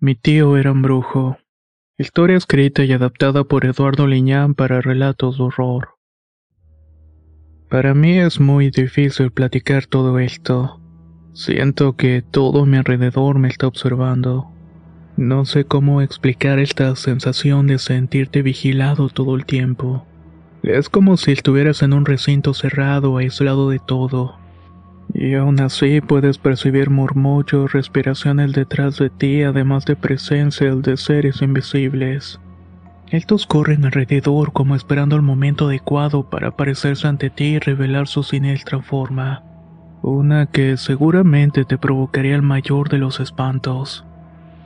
Mi 0.00 0.14
tío 0.14 0.56
era 0.56 0.70
un 0.70 0.80
brujo. 0.80 1.38
Historia 1.98 2.36
escrita 2.36 2.84
y 2.84 2.92
adaptada 2.92 3.42
por 3.42 3.64
Eduardo 3.64 4.06
Liñán 4.06 4.54
para 4.54 4.80
relatos 4.80 5.38
de 5.38 5.42
horror. 5.42 5.96
Para 7.68 7.94
mí 7.94 8.16
es 8.16 8.38
muy 8.38 8.70
difícil 8.70 9.32
platicar 9.32 9.86
todo 9.86 10.20
esto. 10.20 10.80
Siento 11.32 11.96
que 11.96 12.22
todo 12.22 12.64
mi 12.64 12.76
alrededor 12.76 13.40
me 13.40 13.48
está 13.48 13.66
observando. 13.66 14.46
No 15.16 15.44
sé 15.44 15.64
cómo 15.64 16.00
explicar 16.00 16.60
esta 16.60 16.94
sensación 16.94 17.66
de 17.66 17.80
sentirte 17.80 18.42
vigilado 18.42 19.08
todo 19.08 19.34
el 19.34 19.46
tiempo. 19.46 20.06
Es 20.62 20.88
como 20.88 21.16
si 21.16 21.32
estuvieras 21.32 21.82
en 21.82 21.92
un 21.92 22.06
recinto 22.06 22.54
cerrado, 22.54 23.16
aislado 23.16 23.68
de 23.70 23.80
todo. 23.80 24.37
Y 25.14 25.34
aún 25.34 25.60
así 25.60 26.00
puedes 26.00 26.38
percibir 26.38 26.90
murmullos, 26.90 27.72
respiraciones 27.72 28.52
detrás 28.52 28.98
de 28.98 29.10
ti, 29.10 29.42
además 29.42 29.84
de 29.86 29.96
presencia 29.96 30.74
de 30.74 30.96
seres 30.96 31.42
invisibles. 31.42 32.40
Estos 33.10 33.46
corren 33.46 33.86
alrededor 33.86 34.52
como 34.52 34.76
esperando 34.76 35.16
el 35.16 35.22
momento 35.22 35.68
adecuado 35.68 36.28
para 36.28 36.48
aparecerse 36.48 37.08
ante 37.08 37.30
ti 37.30 37.44
y 37.44 37.58
revelar 37.58 38.06
su 38.06 38.22
siniestra 38.22 38.82
forma. 38.82 39.42
Una 40.02 40.46
que 40.46 40.76
seguramente 40.76 41.64
te 41.64 41.78
provocaría 41.78 42.34
el 42.34 42.42
mayor 42.42 42.90
de 42.90 42.98
los 42.98 43.18
espantos. 43.18 44.04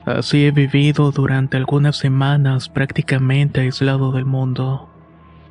Así 0.05 0.45
he 0.45 0.51
vivido 0.51 1.13
durante 1.13 1.57
algunas 1.57 1.97
semanas 1.97 2.69
prácticamente 2.69 3.61
aislado 3.61 4.11
del 4.11 4.25
mundo. 4.25 4.89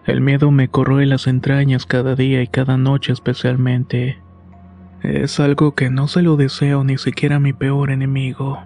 El 0.06 0.20
miedo 0.20 0.52
me 0.52 0.68
corroe 0.68 1.06
las 1.06 1.28
entrañas 1.28 1.86
cada 1.86 2.16
día 2.16 2.42
y 2.42 2.48
cada 2.48 2.76
noche 2.76 3.14
especialmente. 3.14 4.20
Es 5.04 5.40
algo 5.40 5.74
que 5.74 5.90
no 5.90 6.08
se 6.08 6.22
lo 6.22 6.36
deseo 6.36 6.84
ni 6.84 6.98
siquiera 6.98 7.38
a 7.38 7.40
mi 7.40 7.54
peor 7.54 7.90
enemigo. 7.90 8.60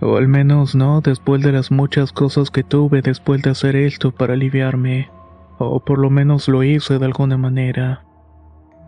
O 0.00 0.16
al 0.16 0.28
menos 0.28 0.76
no 0.76 1.00
después 1.00 1.42
de 1.42 1.50
las 1.50 1.72
muchas 1.72 2.12
cosas 2.12 2.50
que 2.50 2.62
tuve 2.62 3.02
después 3.02 3.42
de 3.42 3.50
hacer 3.50 3.74
esto 3.74 4.12
para 4.12 4.34
aliviarme. 4.34 5.10
O 5.58 5.80
por 5.80 5.98
lo 5.98 6.10
menos 6.10 6.46
lo 6.46 6.62
hice 6.62 7.00
de 7.00 7.04
alguna 7.04 7.36
manera. 7.36 8.04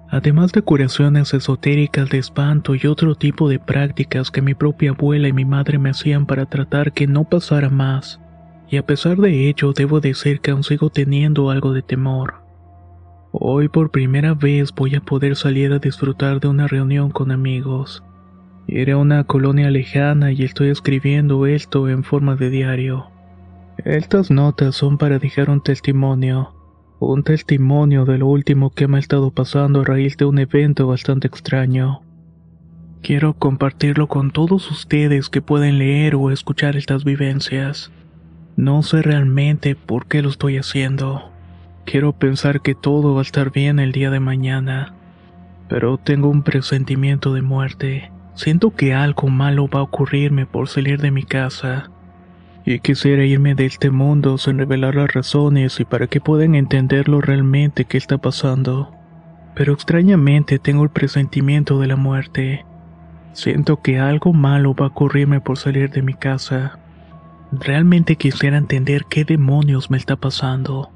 Además 0.08 0.52
de 0.52 0.62
curaciones 0.62 1.34
esotéricas 1.34 2.08
de 2.10 2.18
espanto 2.18 2.74
y 2.76 2.86
otro 2.86 3.16
tipo 3.16 3.48
de 3.48 3.58
prácticas 3.58 4.30
que 4.30 4.42
mi 4.42 4.54
propia 4.54 4.90
abuela 4.90 5.26
y 5.26 5.32
mi 5.32 5.44
madre 5.44 5.78
me 5.78 5.90
hacían 5.90 6.26
para 6.26 6.46
tratar 6.46 6.92
que 6.92 7.08
no 7.08 7.24
pasara 7.24 7.70
más. 7.70 8.20
Y 8.68 8.76
a 8.76 8.86
pesar 8.86 9.16
de 9.16 9.48
ello, 9.48 9.72
debo 9.72 10.00
decir 10.00 10.40
que 10.40 10.52
aún 10.52 10.62
sigo 10.62 10.90
teniendo 10.90 11.50
algo 11.50 11.72
de 11.72 11.82
temor. 11.82 12.39
Hoy 13.32 13.68
por 13.68 13.92
primera 13.92 14.34
vez 14.34 14.74
voy 14.74 14.96
a 14.96 15.00
poder 15.00 15.36
salir 15.36 15.72
a 15.72 15.78
disfrutar 15.78 16.40
de 16.40 16.48
una 16.48 16.66
reunión 16.66 17.10
con 17.10 17.30
amigos. 17.30 18.02
Era 18.66 18.96
una 18.96 19.22
colonia 19.22 19.70
lejana 19.70 20.32
y 20.32 20.42
estoy 20.42 20.68
escribiendo 20.70 21.46
esto 21.46 21.88
en 21.88 22.02
forma 22.02 22.34
de 22.34 22.50
diario. 22.50 23.06
Estas 23.84 24.32
notas 24.32 24.74
son 24.74 24.98
para 24.98 25.20
dejar 25.20 25.48
un 25.48 25.60
testimonio, 25.62 26.52
un 26.98 27.22
testimonio 27.22 28.04
de 28.04 28.18
lo 28.18 28.26
último 28.26 28.70
que 28.70 28.88
me 28.88 28.96
ha 28.96 29.00
estado 29.00 29.30
pasando 29.30 29.82
a 29.82 29.84
raíz 29.84 30.16
de 30.16 30.24
un 30.24 30.40
evento 30.40 30.88
bastante 30.88 31.28
extraño. 31.28 32.02
Quiero 33.00 33.34
compartirlo 33.34 34.08
con 34.08 34.32
todos 34.32 34.68
ustedes 34.72 35.28
que 35.28 35.40
pueden 35.40 35.78
leer 35.78 36.16
o 36.16 36.32
escuchar 36.32 36.76
estas 36.76 37.04
vivencias. 37.04 37.92
No 38.56 38.82
sé 38.82 39.02
realmente 39.02 39.76
por 39.76 40.06
qué 40.06 40.20
lo 40.20 40.30
estoy 40.30 40.58
haciendo. 40.58 41.30
Quiero 41.90 42.12
pensar 42.12 42.60
que 42.60 42.76
todo 42.76 43.14
va 43.14 43.18
a 43.18 43.22
estar 43.22 43.50
bien 43.50 43.80
el 43.80 43.90
día 43.90 44.10
de 44.10 44.20
mañana, 44.20 44.94
pero 45.68 45.98
tengo 45.98 46.28
un 46.28 46.44
presentimiento 46.44 47.34
de 47.34 47.42
muerte. 47.42 48.12
Siento 48.34 48.70
que 48.70 48.94
algo 48.94 49.26
malo 49.26 49.66
va 49.66 49.80
a 49.80 49.82
ocurrirme 49.82 50.46
por 50.46 50.68
salir 50.68 51.00
de 51.00 51.10
mi 51.10 51.24
casa. 51.24 51.90
Y 52.64 52.78
quisiera 52.78 53.24
irme 53.24 53.56
de 53.56 53.66
este 53.66 53.90
mundo 53.90 54.38
sin 54.38 54.58
revelar 54.58 54.94
las 54.94 55.12
razones 55.12 55.80
y 55.80 55.84
para 55.84 56.06
que 56.06 56.20
puedan 56.20 56.54
entenderlo 56.54 57.20
realmente 57.20 57.86
qué 57.86 57.98
está 57.98 58.18
pasando. 58.18 58.92
Pero 59.56 59.72
extrañamente 59.72 60.60
tengo 60.60 60.84
el 60.84 60.90
presentimiento 60.90 61.80
de 61.80 61.88
la 61.88 61.96
muerte. 61.96 62.64
Siento 63.32 63.82
que 63.82 63.98
algo 63.98 64.32
malo 64.32 64.76
va 64.76 64.84
a 64.84 64.90
ocurrirme 64.90 65.40
por 65.40 65.58
salir 65.58 65.90
de 65.90 66.02
mi 66.02 66.14
casa. 66.14 66.78
Realmente 67.50 68.14
quisiera 68.14 68.58
entender 68.58 69.06
qué 69.10 69.24
demonios 69.24 69.90
me 69.90 69.96
está 69.96 70.14
pasando. 70.14 70.92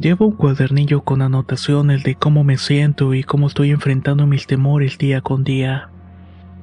Llevo 0.00 0.28
un 0.28 0.32
cuadernillo 0.32 1.02
con 1.02 1.20
anotaciones 1.20 2.04
de 2.04 2.14
cómo 2.14 2.42
me 2.42 2.56
siento 2.56 3.12
y 3.12 3.22
cómo 3.22 3.48
estoy 3.48 3.70
enfrentando 3.70 4.26
mis 4.26 4.46
temores 4.46 4.96
día 4.96 5.20
con 5.20 5.44
día. 5.44 5.90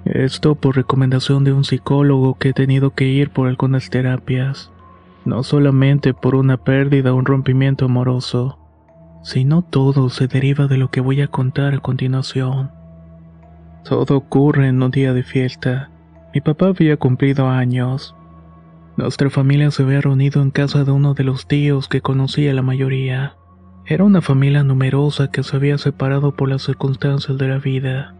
Esto 0.05 0.55
por 0.55 0.75
recomendación 0.75 1.43
de 1.43 1.53
un 1.53 1.63
psicólogo 1.63 2.33
que 2.39 2.49
he 2.49 2.53
tenido 2.53 2.95
que 2.95 3.05
ir 3.05 3.29
por 3.29 3.47
algunas 3.47 3.91
terapias. 3.91 4.71
No 5.23 5.43
solamente 5.43 6.15
por 6.15 6.33
una 6.33 6.57
pérdida 6.57 7.13
o 7.13 7.17
un 7.17 7.25
rompimiento 7.25 7.85
amoroso, 7.85 8.57
sino 9.21 9.61
todo 9.61 10.09
se 10.09 10.27
deriva 10.27 10.65
de 10.65 10.79
lo 10.79 10.89
que 10.89 11.01
voy 11.01 11.21
a 11.21 11.27
contar 11.27 11.75
a 11.75 11.79
continuación. 11.79 12.71
Todo 13.83 14.17
ocurre 14.17 14.67
en 14.67 14.81
un 14.81 14.89
día 14.89 15.13
de 15.13 15.21
fiesta. 15.21 15.91
Mi 16.33 16.41
papá 16.41 16.69
había 16.69 16.97
cumplido 16.97 17.47
años. 17.47 18.15
Nuestra 18.97 19.29
familia 19.29 19.69
se 19.69 19.83
había 19.83 20.01
reunido 20.01 20.41
en 20.41 20.49
casa 20.49 20.83
de 20.83 20.91
uno 20.91 21.13
de 21.13 21.23
los 21.23 21.47
tíos 21.47 21.87
que 21.87 22.01
conocía 22.01 22.51
la 22.55 22.63
mayoría. 22.63 23.35
Era 23.85 24.03
una 24.03 24.23
familia 24.23 24.63
numerosa 24.63 25.29
que 25.29 25.43
se 25.43 25.55
había 25.55 25.77
separado 25.77 26.35
por 26.35 26.49
las 26.49 26.63
circunstancias 26.63 27.37
de 27.37 27.47
la 27.47 27.59
vida. 27.59 28.15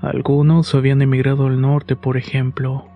Algunos 0.00 0.76
habían 0.76 1.02
emigrado 1.02 1.48
al 1.48 1.60
norte, 1.60 1.96
por 1.96 2.16
ejemplo. 2.16 2.86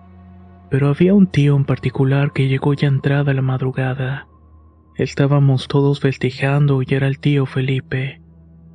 Pero 0.69 0.87
había 0.87 1.13
un 1.13 1.27
tío 1.27 1.57
en 1.57 1.65
particular 1.65 2.31
que 2.31 2.47
llegó 2.47 2.73
ya 2.73 2.87
entrada 2.87 3.33
la 3.33 3.41
madrugada. 3.41 4.29
Estábamos 4.95 5.67
todos 5.67 5.99
festejando 5.99 6.81
y 6.81 6.93
era 6.93 7.07
el 7.07 7.19
tío 7.19 7.45
Felipe. 7.45 8.21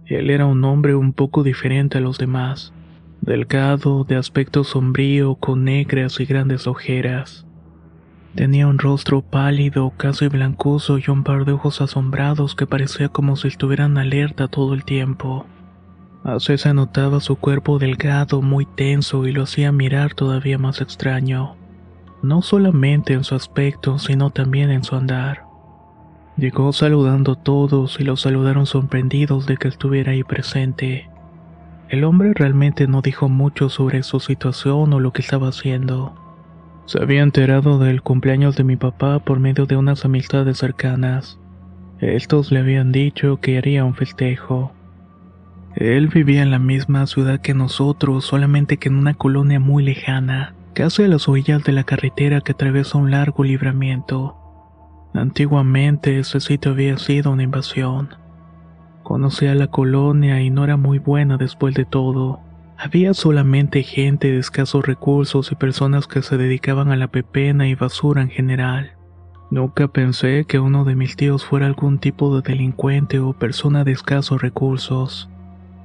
Él 0.04 0.28
era 0.28 0.44
un 0.44 0.62
hombre 0.64 0.94
un 0.94 1.14
poco 1.14 1.42
diferente 1.42 1.96
a 1.96 2.02
los 2.02 2.18
demás, 2.18 2.74
delgado, 3.22 4.04
de 4.04 4.16
aspecto 4.16 4.62
sombrío, 4.62 5.36
con 5.36 5.64
negras 5.64 6.20
y 6.20 6.26
grandes 6.26 6.66
ojeras. 6.66 7.46
Tenía 8.34 8.66
un 8.66 8.78
rostro 8.78 9.20
pálido, 9.20 9.92
casi 9.98 10.28
blancuzo 10.28 10.96
y 10.98 11.04
un 11.10 11.22
par 11.22 11.44
de 11.44 11.52
ojos 11.52 11.82
asombrados 11.82 12.54
que 12.54 12.66
parecía 12.66 13.10
como 13.10 13.36
si 13.36 13.48
estuvieran 13.48 13.98
alerta 13.98 14.48
todo 14.48 14.72
el 14.72 14.84
tiempo. 14.84 15.44
Así 16.24 16.56
se 16.56 16.72
notaba 16.72 17.20
su 17.20 17.36
cuerpo 17.36 17.78
delgado, 17.78 18.40
muy 18.40 18.64
tenso 18.64 19.26
y 19.26 19.32
lo 19.32 19.42
hacía 19.42 19.70
mirar 19.70 20.14
todavía 20.14 20.56
más 20.56 20.80
extraño, 20.80 21.56
no 22.22 22.40
solamente 22.40 23.12
en 23.12 23.24
su 23.24 23.34
aspecto, 23.34 23.98
sino 23.98 24.30
también 24.30 24.70
en 24.70 24.82
su 24.82 24.96
andar. 24.96 25.44
Llegó 26.38 26.72
saludando 26.72 27.32
a 27.32 27.42
todos 27.42 28.00
y 28.00 28.04
los 28.04 28.22
saludaron 28.22 28.64
sorprendidos 28.64 29.44
de 29.46 29.58
que 29.58 29.68
estuviera 29.68 30.12
ahí 30.12 30.24
presente. 30.24 31.10
El 31.90 32.04
hombre 32.04 32.32
realmente 32.34 32.86
no 32.86 33.02
dijo 33.02 33.28
mucho 33.28 33.68
sobre 33.68 34.02
su 34.02 34.20
situación 34.20 34.94
o 34.94 35.00
lo 35.00 35.12
que 35.12 35.20
estaba 35.20 35.48
haciendo. 35.48 36.21
Se 36.92 37.02
había 37.02 37.22
enterado 37.22 37.78
del 37.78 38.02
cumpleaños 38.02 38.54
de 38.54 38.64
mi 38.64 38.76
papá 38.76 39.18
por 39.18 39.40
medio 39.40 39.64
de 39.64 39.78
unas 39.78 40.04
amistades 40.04 40.58
cercanas. 40.58 41.40
Estos 42.00 42.52
le 42.52 42.60
habían 42.60 42.92
dicho 42.92 43.40
que 43.40 43.56
haría 43.56 43.86
un 43.86 43.94
festejo. 43.94 44.72
Él 45.74 46.08
vivía 46.08 46.42
en 46.42 46.50
la 46.50 46.58
misma 46.58 47.06
ciudad 47.06 47.40
que 47.40 47.54
nosotros, 47.54 48.26
solamente 48.26 48.76
que 48.76 48.90
en 48.90 48.96
una 48.96 49.14
colonia 49.14 49.58
muy 49.58 49.82
lejana, 49.82 50.54
casi 50.74 51.04
a 51.04 51.08
las 51.08 51.30
orillas 51.30 51.64
de 51.64 51.72
la 51.72 51.84
carretera 51.84 52.42
que 52.42 52.52
atraviesa 52.52 52.98
un 52.98 53.10
largo 53.10 53.42
libramiento. 53.42 54.36
Antiguamente 55.14 56.18
ese 56.18 56.40
sitio 56.40 56.72
había 56.72 56.98
sido 56.98 57.30
una 57.30 57.42
invasión. 57.42 58.10
Conocía 59.02 59.54
la 59.54 59.68
colonia 59.68 60.42
y 60.42 60.50
no 60.50 60.62
era 60.62 60.76
muy 60.76 60.98
buena 60.98 61.38
después 61.38 61.74
de 61.74 61.86
todo. 61.86 62.40
Había 62.84 63.14
solamente 63.14 63.84
gente 63.84 64.32
de 64.32 64.40
escasos 64.40 64.84
recursos 64.84 65.52
y 65.52 65.54
personas 65.54 66.08
que 66.08 66.20
se 66.20 66.36
dedicaban 66.36 66.90
a 66.90 66.96
la 66.96 67.06
pepena 67.06 67.68
y 67.68 67.76
basura 67.76 68.22
en 68.22 68.28
general. 68.28 68.96
Nunca 69.52 69.86
pensé 69.86 70.46
que 70.48 70.58
uno 70.58 70.84
de 70.84 70.96
mis 70.96 71.14
tíos 71.14 71.44
fuera 71.44 71.66
algún 71.66 72.00
tipo 72.00 72.34
de 72.34 72.42
delincuente 72.42 73.20
o 73.20 73.34
persona 73.34 73.84
de 73.84 73.92
escasos 73.92 74.42
recursos. 74.42 75.30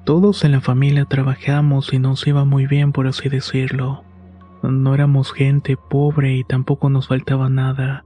Todos 0.06 0.44
en 0.44 0.54
la 0.54 0.60
familia 0.60 1.06
trabajamos 1.06 1.94
y 1.94 2.00
nos 2.00 2.26
iba 2.26 2.46
muy 2.46 2.66
bien 2.66 2.92
por 2.94 3.06
así 3.06 3.30
decirlo. 3.30 4.04
No 4.64 4.96
éramos 4.96 5.34
gente 5.34 5.78
pobre 5.78 6.34
y 6.34 6.44
tampoco 6.44 6.90
nos 6.90 7.10
faltaba 7.10 7.48
nada. 7.48 8.06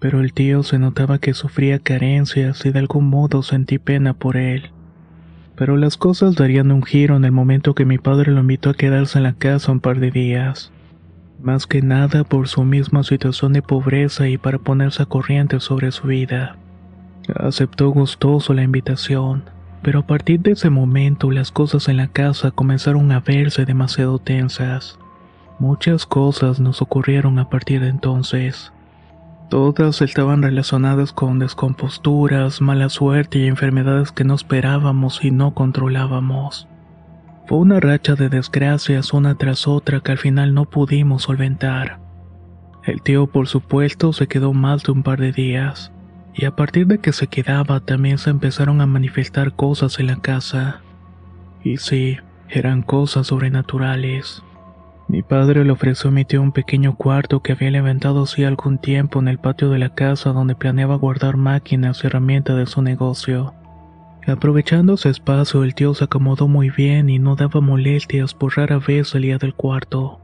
Pero 0.00 0.18
el 0.18 0.32
tío 0.32 0.64
se 0.64 0.80
notaba 0.80 1.20
que 1.20 1.34
sufría 1.34 1.78
carencias 1.78 2.66
y 2.66 2.72
de 2.72 2.80
algún 2.80 3.08
modo 3.08 3.44
sentí 3.44 3.78
pena 3.78 4.12
por 4.14 4.36
él. 4.36 4.72
Pero 5.62 5.76
las 5.76 5.96
cosas 5.96 6.34
darían 6.34 6.72
un 6.72 6.82
giro 6.82 7.14
en 7.14 7.24
el 7.24 7.30
momento 7.30 7.76
que 7.76 7.84
mi 7.84 7.96
padre 7.96 8.32
lo 8.32 8.40
invitó 8.40 8.70
a 8.70 8.74
quedarse 8.74 9.18
en 9.18 9.22
la 9.22 9.34
casa 9.34 9.70
un 9.70 9.78
par 9.78 10.00
de 10.00 10.10
días. 10.10 10.72
Más 11.40 11.68
que 11.68 11.82
nada 11.82 12.24
por 12.24 12.48
su 12.48 12.64
misma 12.64 13.04
situación 13.04 13.52
de 13.52 13.62
pobreza 13.62 14.26
y 14.26 14.38
para 14.38 14.58
ponerse 14.58 15.04
a 15.04 15.06
corriente 15.06 15.60
sobre 15.60 15.92
su 15.92 16.08
vida. 16.08 16.56
Aceptó 17.36 17.90
gustoso 17.90 18.54
la 18.54 18.64
invitación, 18.64 19.44
pero 19.82 20.00
a 20.00 20.06
partir 20.08 20.40
de 20.40 20.50
ese 20.50 20.68
momento 20.68 21.30
las 21.30 21.52
cosas 21.52 21.86
en 21.86 21.98
la 21.98 22.08
casa 22.08 22.50
comenzaron 22.50 23.12
a 23.12 23.20
verse 23.20 23.64
demasiado 23.64 24.18
tensas. 24.18 24.98
Muchas 25.60 26.06
cosas 26.06 26.58
nos 26.58 26.82
ocurrieron 26.82 27.38
a 27.38 27.48
partir 27.48 27.82
de 27.82 27.88
entonces. 27.88 28.72
Todas 29.52 30.00
estaban 30.00 30.40
relacionadas 30.40 31.12
con 31.12 31.38
descomposturas, 31.38 32.62
mala 32.62 32.88
suerte 32.88 33.38
y 33.38 33.48
enfermedades 33.48 34.10
que 34.10 34.24
no 34.24 34.34
esperábamos 34.34 35.22
y 35.22 35.30
no 35.30 35.52
controlábamos. 35.52 36.68
Fue 37.46 37.58
una 37.58 37.78
racha 37.78 38.14
de 38.14 38.30
desgracias 38.30 39.12
una 39.12 39.34
tras 39.34 39.68
otra 39.68 40.00
que 40.00 40.12
al 40.12 40.16
final 40.16 40.54
no 40.54 40.64
pudimos 40.64 41.24
solventar. 41.24 42.00
El 42.82 43.02
tío 43.02 43.26
por 43.26 43.46
supuesto 43.46 44.14
se 44.14 44.26
quedó 44.26 44.54
más 44.54 44.84
de 44.84 44.92
un 44.92 45.02
par 45.02 45.20
de 45.20 45.32
días, 45.32 45.92
y 46.32 46.46
a 46.46 46.56
partir 46.56 46.86
de 46.86 47.00
que 47.00 47.12
se 47.12 47.26
quedaba 47.26 47.80
también 47.80 48.16
se 48.16 48.30
empezaron 48.30 48.80
a 48.80 48.86
manifestar 48.86 49.54
cosas 49.54 50.00
en 50.00 50.06
la 50.06 50.16
casa. 50.16 50.80
Y 51.62 51.76
sí, 51.76 52.16
eran 52.48 52.80
cosas 52.80 53.26
sobrenaturales. 53.26 54.42
Mi 55.12 55.20
padre 55.20 55.62
le 55.62 55.72
ofreció 55.72 56.08
a 56.08 56.10
mi 56.10 56.24
tío 56.24 56.40
un 56.40 56.52
pequeño 56.52 56.96
cuarto 56.96 57.40
que 57.40 57.52
había 57.52 57.70
levantado 57.70 58.22
hacía 58.22 58.48
algún 58.48 58.78
tiempo 58.78 59.18
en 59.18 59.28
el 59.28 59.36
patio 59.36 59.68
de 59.68 59.78
la 59.78 59.90
casa 59.90 60.32
donde 60.32 60.54
planeaba 60.54 60.94
guardar 60.96 61.36
máquinas 61.36 62.02
y 62.02 62.06
herramientas 62.06 62.56
de 62.56 62.64
su 62.64 62.80
negocio. 62.80 63.52
Aprovechando 64.26 64.94
ese 64.94 65.10
espacio, 65.10 65.64
el 65.64 65.74
tío 65.74 65.92
se 65.92 66.04
acomodó 66.04 66.48
muy 66.48 66.70
bien 66.70 67.10
y 67.10 67.18
no 67.18 67.36
daba 67.36 67.60
molestias 67.60 68.32
por 68.32 68.56
rara 68.56 68.78
vez 68.78 69.08
salía 69.08 69.36
del 69.36 69.52
cuarto. 69.52 70.18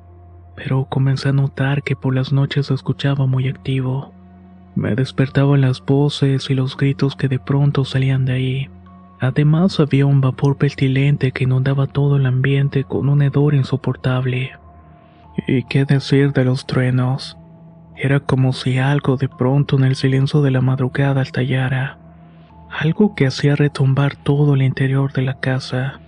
Pero 0.57 0.87
comencé 0.87 1.29
a 1.29 1.33
notar 1.35 1.83
que 1.83 1.95
por 1.95 2.15
las 2.15 2.33
noches 2.33 2.69
se 2.69 2.75
escuchaba 2.75 3.27
muy 3.27 3.47
activo. 3.47 4.15
Me 4.75 4.95
despertaban 4.95 5.61
las 5.61 5.85
voces 5.85 6.49
y 6.49 6.55
los 6.55 6.79
gritos 6.79 7.15
que 7.15 7.29
de 7.29 7.39
pronto 7.39 7.85
salían 7.85 8.25
de 8.25 8.33
ahí. 8.33 8.71
Además 9.21 9.81
había 9.81 10.07
un 10.07 10.23
vapor 10.23 10.57
pestilente 10.57 11.33
que 11.33 11.45
inundaba 11.45 11.89
todo 11.89 12.17
el 12.17 12.25
ambiente 12.25 12.85
con 12.85 13.11
un 13.11 13.21
hedor 13.21 13.55
insoportable. 13.55 14.53
¿Y 15.47 15.63
qué 15.65 15.85
decir 15.85 16.33
de 16.33 16.45
los 16.45 16.67
truenos? 16.67 17.37
Era 17.97 18.21
como 18.21 18.53
si 18.53 18.79
algo 18.79 19.17
de 19.17 19.29
pronto 19.29 19.77
en 19.77 19.85
el 19.85 19.97
silencio 19.97 20.43
de 20.43 20.51
la 20.51 20.61
madrugada 20.61 21.23
estallara. 21.23 21.99
Algo 22.71 23.15
que 23.15 23.27
hacía 23.27 23.57
retumbar 23.57 24.17
todo 24.17 24.55
el 24.55 24.63
interior 24.63 25.13
de 25.13 25.23
la 25.23 25.41
casa. 25.41 26.01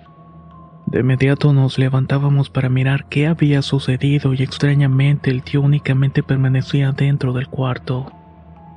De 0.87 1.01
inmediato 1.01 1.53
nos 1.53 1.79
levantábamos 1.79 2.51
para 2.51 2.69
mirar 2.69 3.07
qué 3.09 3.27
había 3.27 3.63
sucedido 3.63 4.35
y 4.35 4.43
extrañamente 4.43 5.31
el 5.31 5.43
tío 5.43 5.63
únicamente 5.63 6.23
permanecía 6.23 6.93
dentro 6.93 7.33
del 7.33 7.49
cuarto. 7.49 8.13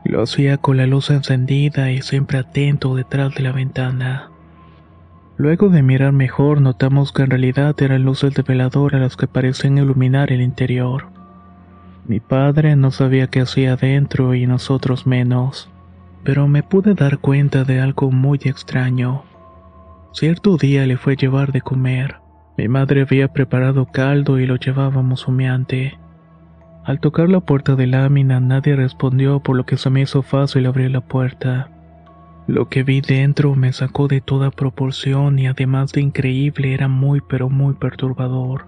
Lo 0.05 0.21
hacía 0.21 0.57
con 0.57 0.77
la 0.77 0.85
luz 0.85 1.09
encendida 1.09 1.91
y 1.91 2.01
siempre 2.01 2.37
atento 2.37 2.95
detrás 2.95 3.33
de 3.35 3.43
la 3.43 3.51
ventana. 3.51 4.32
Luego 5.37 5.69
de 5.69 5.81
mirar 5.81 6.11
mejor 6.11 6.61
notamos 6.61 7.11
que 7.11 7.23
en 7.23 7.31
realidad 7.31 7.75
eran 7.81 8.03
luces 8.03 8.33
de 8.35 8.43
veladora 8.43 8.99
las 8.99 9.17
que 9.17 9.27
parecían 9.27 9.77
iluminar 9.77 10.31
el 10.31 10.41
interior. 10.41 11.07
Mi 12.05 12.19
padre 12.19 12.75
no 12.75 12.91
sabía 12.91 13.27
qué 13.27 13.41
hacía 13.41 13.73
adentro 13.73 14.35
y 14.35 14.45
nosotros 14.45 15.07
menos, 15.07 15.69
pero 16.23 16.47
me 16.47 16.61
pude 16.61 16.93
dar 16.93 17.17
cuenta 17.17 17.63
de 17.63 17.81
algo 17.81 18.11
muy 18.11 18.39
extraño. 18.43 19.23
Cierto 20.11 20.57
día 20.57 20.85
le 20.85 20.97
fue 20.97 21.15
llevar 21.15 21.51
de 21.51 21.61
comer. 21.61 22.17
Mi 22.55 22.67
madre 22.67 23.01
había 23.01 23.29
preparado 23.29 23.87
caldo 23.87 24.37
y 24.39 24.45
lo 24.45 24.57
llevábamos 24.57 25.27
humeante. 25.27 25.97
Al 26.85 26.99
tocar 26.99 27.29
la 27.29 27.39
puerta 27.39 27.75
de 27.75 27.87
lámina 27.87 28.39
nadie 28.39 28.75
respondió 28.75 29.39
por 29.39 29.55
lo 29.55 29.65
que 29.65 29.77
se 29.77 29.89
me 29.89 30.01
hizo 30.01 30.21
fácil 30.21 30.67
abrir 30.67 30.91
la 30.91 31.01
puerta. 31.01 31.72
Lo 32.47 32.67
que 32.67 32.83
vi 32.83 32.99
dentro 32.99 33.55
me 33.55 33.71
sacó 33.71 34.07
de 34.07 34.19
toda 34.19 34.51
proporción 34.51 35.39
y 35.39 35.47
además 35.47 35.93
de 35.93 36.01
increíble 36.01 36.73
era 36.73 36.89
muy 36.89 37.21
pero 37.21 37.49
muy 37.49 37.73
perturbador. 37.75 38.65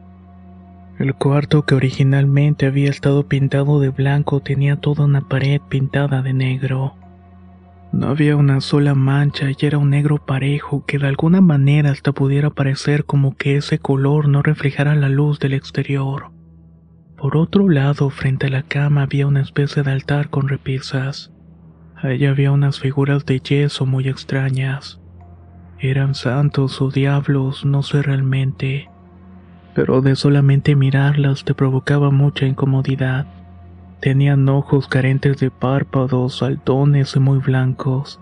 El 0.97 1.13
cuarto 1.13 1.63
que 1.65 1.75
originalmente 1.75 2.67
había 2.67 2.89
estado 2.89 3.27
pintado 3.27 3.81
de 3.81 3.89
blanco 3.89 4.39
tenía 4.39 4.77
toda 4.77 5.03
una 5.03 5.27
pared 5.27 5.59
pintada 5.67 6.21
de 6.21 6.33
negro. 6.33 6.95
No 7.91 8.07
había 8.07 8.37
una 8.37 8.61
sola 8.61 8.95
mancha 8.95 9.47
y 9.51 9.65
era 9.65 9.77
un 9.77 9.89
negro 9.89 10.25
parejo 10.25 10.85
que 10.85 10.97
de 10.97 11.07
alguna 11.07 11.41
manera 11.41 11.91
hasta 11.91 12.13
pudiera 12.13 12.49
parecer 12.49 13.03
como 13.03 13.35
que 13.35 13.57
ese 13.57 13.79
color 13.79 14.29
no 14.29 14.41
reflejara 14.41 14.95
la 14.95 15.09
luz 15.09 15.39
del 15.39 15.53
exterior. 15.53 16.31
Por 17.17 17.35
otro 17.35 17.67
lado, 17.67 18.09
frente 18.09 18.47
a 18.47 18.49
la 18.49 18.63
cama 18.63 19.03
había 19.03 19.27
una 19.27 19.41
especie 19.41 19.83
de 19.83 19.91
altar 19.91 20.29
con 20.29 20.47
repisas. 20.47 21.34
Allí 22.05 22.27
había 22.27 22.51
unas 22.51 22.79
figuras 22.79 23.25
de 23.25 23.39
yeso 23.39 23.87
muy 23.87 24.07
extrañas. 24.07 24.99
Eran 25.79 26.13
santos 26.13 26.79
o 26.79 26.91
diablos, 26.91 27.65
no 27.65 27.81
sé 27.81 28.03
realmente. 28.03 28.89
Pero 29.73 30.01
de 30.01 30.15
solamente 30.15 30.75
mirarlas 30.75 31.43
te 31.45 31.55
provocaba 31.55 32.11
mucha 32.11 32.45
incomodidad. 32.45 33.25
Tenían 34.01 34.47
ojos 34.49 34.87
carentes 34.87 35.39
de 35.39 35.49
párpados, 35.49 36.37
saltones 36.37 37.15
y 37.15 37.19
muy 37.19 37.39
blancos. 37.39 38.19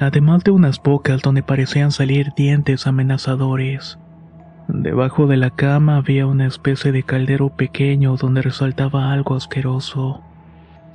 Además 0.00 0.42
de 0.42 0.50
unas 0.50 0.82
bocas 0.82 1.22
donde 1.22 1.44
parecían 1.44 1.92
salir 1.92 2.32
dientes 2.36 2.88
amenazadores. 2.88 4.00
Debajo 4.66 5.28
de 5.28 5.36
la 5.36 5.50
cama 5.50 5.96
había 5.96 6.26
una 6.26 6.46
especie 6.46 6.90
de 6.90 7.04
caldero 7.04 7.50
pequeño 7.50 8.16
donde 8.16 8.42
resaltaba 8.42 9.12
algo 9.12 9.36
asqueroso. 9.36 10.24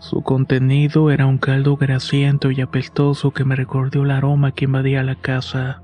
Su 0.01 0.23
contenido 0.23 1.11
era 1.11 1.27
un 1.27 1.37
caldo 1.37 1.77
grasiento 1.77 2.49
y 2.49 2.59
apestoso 2.59 3.29
que 3.29 3.45
me 3.45 3.55
recordó 3.55 4.01
el 4.03 4.09
aroma 4.09 4.51
que 4.51 4.65
invadía 4.65 5.03
la 5.03 5.13
casa. 5.13 5.83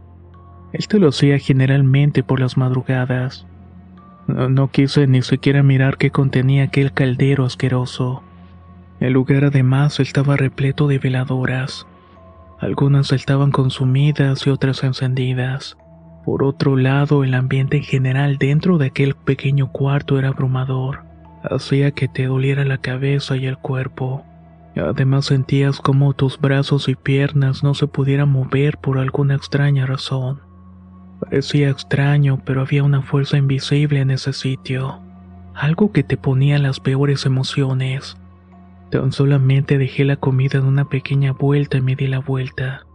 Esto 0.74 0.98
lo 0.98 1.10
hacía 1.10 1.38
generalmente 1.38 2.24
por 2.24 2.40
las 2.40 2.58
madrugadas. 2.58 3.46
No, 4.26 4.50
no, 4.50 4.72
quise 4.72 5.06
ni 5.06 5.22
siquiera 5.22 5.62
mirar 5.62 5.98
qué 5.98 6.10
contenía 6.10 6.64
aquel 6.64 6.94
caldero 6.94 7.46
asqueroso. 7.46 8.24
El 9.00 9.14
lugar 9.14 9.46
además 9.46 10.00
estaba 10.00 10.36
repleto 10.36 10.88
de 10.88 10.98
veladoras. 10.98 11.86
Algunas 12.60 13.12
estaban 13.12 13.52
consumidas 13.52 14.48
y 14.48 14.50
otras 14.50 14.84
encendidas. 14.84 15.78
Por 16.26 16.42
otro 16.42 16.76
lado, 16.76 17.24
el 17.24 17.36
ambiente 17.36 17.78
en 17.78 17.84
general 17.84 18.40
dentro 18.40 18.80
de 18.80 18.88
aquel 18.88 19.14
pequeño 19.14 19.72
cuarto 19.72 20.18
era 20.18 20.30
abrumador 20.30 21.07
hacía 21.44 21.92
que 21.92 22.08
te 22.08 22.26
doliera 22.26 22.66
la 22.66 22.78
cabeza 22.78 23.38
y 23.38 23.46
el 23.46 23.58
cuerpo. 23.58 24.24
Además 24.76 25.26
sentías 25.26 25.80
como 25.80 26.14
tus 26.14 26.40
brazos 26.40 26.88
y 26.88 26.96
piernas 26.96 27.64
no 27.64 27.74
se 27.74 27.88
pudieran 27.88 28.30
mover 28.30 28.78
por 28.78 29.00
alguna 29.00 29.36
extraña 29.36 29.86
razón. 29.86 30.42
Parecía 31.20 31.70
extraño, 31.70 32.42
pero 32.46 32.62
había 32.62 32.84
una 32.84 33.02
fuerza 33.02 33.38
invisible 33.38 34.02
en 34.02 34.12
ese 34.12 34.34
sitio, 34.34 35.00
algo 35.56 35.92
que 35.92 36.04
te 36.04 36.16
ponía 36.16 36.60
las 36.60 36.80
peores 36.80 37.26
emociones. 37.26 38.18
Tan 38.92 39.12
solamente 39.12 39.78
dejé 39.78 40.06
la 40.06 40.18
comida 40.18 40.60
en 40.60 40.66
una 40.66 40.86
pequeña 40.86 41.34
vuelta 41.34 41.78
y 41.78 41.82
me 41.82 41.96
di 41.96 42.08
la 42.08 42.20
vuelta. 42.20 42.86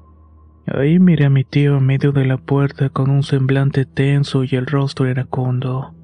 Ahí 0.67 1.01
miré 1.01 1.27
a 1.27 1.31
mi 1.31 1.43
tío 1.43 1.79
en 1.79 1.87
medio 1.87 2.13
de 2.13 2.25
la 2.25 2.37
puerta 2.37 2.89
con 2.89 3.11
un 3.11 3.25
semblante 3.25 3.85
tenso 3.85 4.45
y 4.45 4.51
el 4.53 4.67
rostro 4.67 5.11
iracundo. 5.11 5.95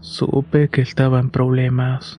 Supe 0.00 0.68
que 0.68 0.80
estaba 0.80 1.20
en 1.20 1.30
problemas. 1.30 2.18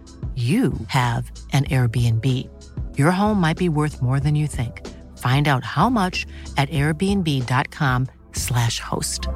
you 0.35 0.71
have 0.87 1.29
an 1.51 1.65
Airbnb. 1.65 2.25
Your 2.97 3.11
home 3.11 3.41
might 3.41 3.57
be 3.57 3.67
worth 3.67 4.01
more 4.01 4.21
than 4.21 4.35
you 4.35 4.47
think. 4.47 4.87
Find 5.17 5.49
out 5.49 5.65
how 5.65 5.89
much 5.89 6.25
at 6.55 6.69
airbnb.com/slash 6.69 8.79
host. 8.79 9.27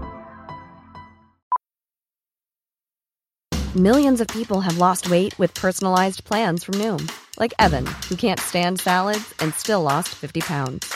Millions 3.76 4.22
of 4.22 4.28
people 4.28 4.62
have 4.62 4.78
lost 4.78 5.10
weight 5.10 5.38
with 5.38 5.54
personalized 5.54 6.24
plans 6.24 6.64
from 6.64 6.76
Noom, 6.76 7.12
like 7.38 7.54
Evan, 7.60 7.86
who 8.08 8.16
can't 8.16 8.40
stand 8.40 8.80
salads 8.80 9.34
and 9.42 9.54
still 9.54 9.82
lost 9.82 10.16
50 10.16 10.40
pounds. 10.40 10.96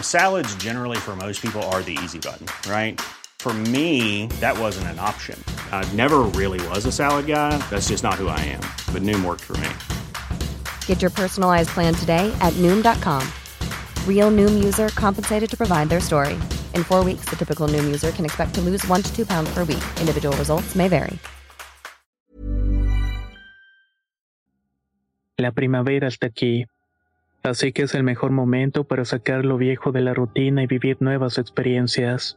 Salads, 0.00 0.52
generally, 0.56 0.96
for 0.96 1.14
most 1.14 1.40
people, 1.40 1.62
are 1.70 1.82
the 1.82 1.96
easy 2.02 2.18
button, 2.18 2.48
right? 2.68 3.00
For 3.46 3.54
me, 3.70 4.26
that 4.40 4.58
wasn't 4.58 4.88
an 4.88 4.98
option. 4.98 5.38
I 5.70 5.88
never 5.94 6.24
really 6.34 6.58
was 6.66 6.84
a 6.84 6.90
salad 6.90 7.26
guy. 7.28 7.56
That's 7.70 7.86
just 7.86 8.02
not 8.02 8.14
who 8.14 8.26
I 8.26 8.40
am. 8.40 8.60
But 8.92 9.02
Noom 9.02 9.24
worked 9.24 9.44
for 9.44 9.56
me. 9.58 9.68
Get 10.86 11.00
your 11.00 11.12
personalized 11.12 11.68
plan 11.68 11.94
today 11.94 12.36
at 12.40 12.52
Noom.com. 12.54 13.22
Real 14.04 14.32
Noom 14.32 14.64
user 14.64 14.88
compensated 14.96 15.48
to 15.48 15.56
provide 15.56 15.88
their 15.88 16.00
story. 16.00 16.34
In 16.74 16.82
four 16.82 17.04
weeks, 17.04 17.26
the 17.30 17.36
typical 17.36 17.68
Noom 17.68 17.84
user 17.84 18.10
can 18.10 18.24
expect 18.24 18.52
to 18.54 18.60
lose 18.60 18.84
one 18.88 19.00
to 19.00 19.14
two 19.14 19.24
pounds 19.24 19.48
per 19.54 19.62
week. 19.62 19.84
Individual 20.00 20.36
results 20.38 20.74
may 20.74 20.88
vary. 20.88 21.16
La 25.38 25.52
primavera 25.52 26.08
está 26.08 26.26
aquí. 26.26 26.66
Así 27.44 27.72
que 27.72 27.84
es 27.84 27.94
el 27.94 28.02
mejor 28.02 28.32
momento 28.32 28.82
para 28.82 29.04
sacar 29.04 29.44
lo 29.44 29.56
viejo 29.56 29.92
de 29.92 30.00
la 30.00 30.14
rutina 30.14 30.64
y 30.64 30.66
vivir 30.66 30.96
nuevas 30.98 31.38
experiencias. 31.38 32.36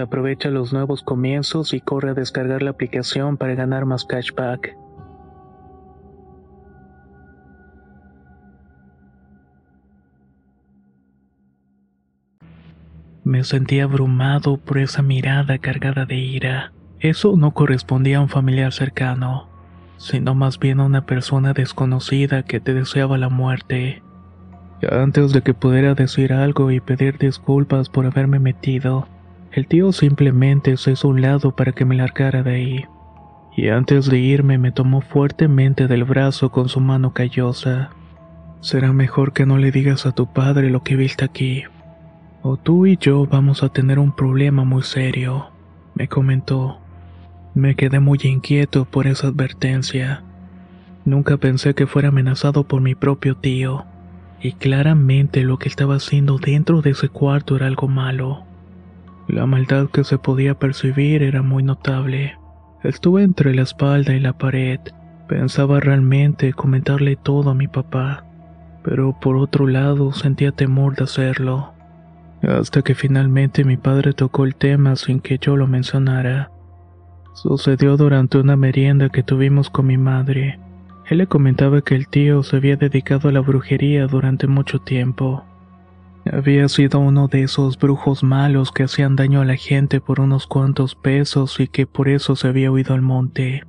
Aprovecha 0.00 0.48
los 0.48 0.72
nuevos 0.72 1.02
comienzos 1.02 1.74
y 1.74 1.80
corre 1.82 2.10
a 2.10 2.14
descargar 2.14 2.62
la 2.62 2.70
aplicación 2.70 3.36
para 3.36 3.54
ganar 3.54 3.84
más 3.84 4.06
cashback. 4.06 4.74
Me 13.24 13.44
sentí 13.44 13.80
abrumado 13.80 14.56
por 14.56 14.78
esa 14.78 15.02
mirada 15.02 15.58
cargada 15.58 16.06
de 16.06 16.16
ira. 16.16 16.72
Eso 17.00 17.36
no 17.36 17.52
correspondía 17.52 18.18
a 18.18 18.22
un 18.22 18.30
familiar 18.30 18.72
cercano, 18.72 19.50
sino 19.98 20.34
más 20.34 20.58
bien 20.58 20.80
a 20.80 20.84
una 20.84 21.04
persona 21.04 21.52
desconocida 21.52 22.42
que 22.42 22.58
te 22.58 22.72
deseaba 22.72 23.18
la 23.18 23.28
muerte. 23.28 24.02
Antes 24.90 25.32
de 25.32 25.42
que 25.42 25.52
pudiera 25.52 25.94
decir 25.94 26.32
algo 26.32 26.70
y 26.70 26.80
pedir 26.80 27.18
disculpas 27.18 27.90
por 27.90 28.06
haberme 28.06 28.38
metido, 28.38 29.06
el 29.52 29.66
tío 29.66 29.92
simplemente 29.92 30.76
se 30.76 30.92
hizo 30.92 31.08
a 31.08 31.10
un 31.10 31.22
lado 31.22 31.56
para 31.56 31.72
que 31.72 31.84
me 31.84 31.96
largara 31.96 32.42
de 32.42 32.54
ahí. 32.54 32.84
Y 33.56 33.68
antes 33.68 34.06
de 34.06 34.18
irme 34.18 34.58
me 34.58 34.70
tomó 34.70 35.00
fuertemente 35.00 35.88
del 35.88 36.04
brazo 36.04 36.50
con 36.50 36.68
su 36.68 36.80
mano 36.80 37.12
callosa. 37.12 37.90
Será 38.60 38.92
mejor 38.92 39.32
que 39.32 39.46
no 39.46 39.58
le 39.58 39.72
digas 39.72 40.06
a 40.06 40.12
tu 40.12 40.26
padre 40.32 40.70
lo 40.70 40.82
que 40.82 40.96
viste 40.96 41.24
aquí. 41.24 41.64
O 42.42 42.56
tú 42.56 42.86
y 42.86 42.96
yo 42.96 43.26
vamos 43.26 43.62
a 43.62 43.68
tener 43.68 43.98
un 43.98 44.12
problema 44.12 44.64
muy 44.64 44.82
serio, 44.82 45.50
me 45.94 46.08
comentó. 46.08 46.78
Me 47.54 47.74
quedé 47.74 47.98
muy 47.98 48.18
inquieto 48.22 48.84
por 48.84 49.06
esa 49.06 49.26
advertencia. 49.26 50.22
Nunca 51.04 51.36
pensé 51.36 51.74
que 51.74 51.86
fuera 51.86 52.08
amenazado 52.08 52.64
por 52.64 52.80
mi 52.80 52.94
propio 52.94 53.36
tío, 53.36 53.84
y 54.40 54.52
claramente 54.52 55.42
lo 55.42 55.58
que 55.58 55.68
estaba 55.68 55.96
haciendo 55.96 56.38
dentro 56.38 56.80
de 56.82 56.90
ese 56.90 57.08
cuarto 57.08 57.56
era 57.56 57.66
algo 57.66 57.88
malo. 57.88 58.44
La 59.32 59.46
maldad 59.46 59.88
que 59.90 60.02
se 60.02 60.18
podía 60.18 60.58
percibir 60.58 61.22
era 61.22 61.40
muy 61.40 61.62
notable. 61.62 62.36
Estuve 62.82 63.22
entre 63.22 63.54
la 63.54 63.62
espalda 63.62 64.12
y 64.12 64.18
la 64.18 64.32
pared. 64.32 64.80
Pensaba 65.28 65.78
realmente 65.78 66.52
comentarle 66.52 67.14
todo 67.14 67.50
a 67.50 67.54
mi 67.54 67.68
papá, 67.68 68.24
pero 68.82 69.16
por 69.20 69.36
otro 69.36 69.68
lado 69.68 70.10
sentía 70.12 70.50
temor 70.50 70.96
de 70.96 71.04
hacerlo. 71.04 71.74
Hasta 72.42 72.82
que 72.82 72.96
finalmente 72.96 73.64
mi 73.64 73.76
padre 73.76 74.14
tocó 74.14 74.44
el 74.44 74.56
tema 74.56 74.96
sin 74.96 75.20
que 75.20 75.38
yo 75.38 75.56
lo 75.56 75.68
mencionara. 75.68 76.50
Sucedió 77.34 77.96
durante 77.96 78.38
una 78.38 78.56
merienda 78.56 79.10
que 79.10 79.22
tuvimos 79.22 79.70
con 79.70 79.86
mi 79.86 79.96
madre. 79.96 80.58
Él 81.08 81.18
le 81.18 81.28
comentaba 81.28 81.82
que 81.82 81.94
el 81.94 82.08
tío 82.08 82.42
se 82.42 82.56
había 82.56 82.74
dedicado 82.76 83.28
a 83.28 83.32
la 83.32 83.40
brujería 83.40 84.08
durante 84.08 84.48
mucho 84.48 84.80
tiempo. 84.80 85.44
Había 86.32 86.68
sido 86.68 87.00
uno 87.00 87.26
de 87.26 87.42
esos 87.42 87.76
brujos 87.76 88.22
malos 88.22 88.70
que 88.70 88.84
hacían 88.84 89.16
daño 89.16 89.40
a 89.40 89.44
la 89.44 89.56
gente 89.56 90.00
por 90.00 90.20
unos 90.20 90.46
cuantos 90.46 90.94
pesos 90.94 91.58
y 91.58 91.66
que 91.66 91.86
por 91.88 92.08
eso 92.08 92.36
se 92.36 92.46
había 92.46 92.70
huido 92.70 92.94
al 92.94 93.02
monte. 93.02 93.64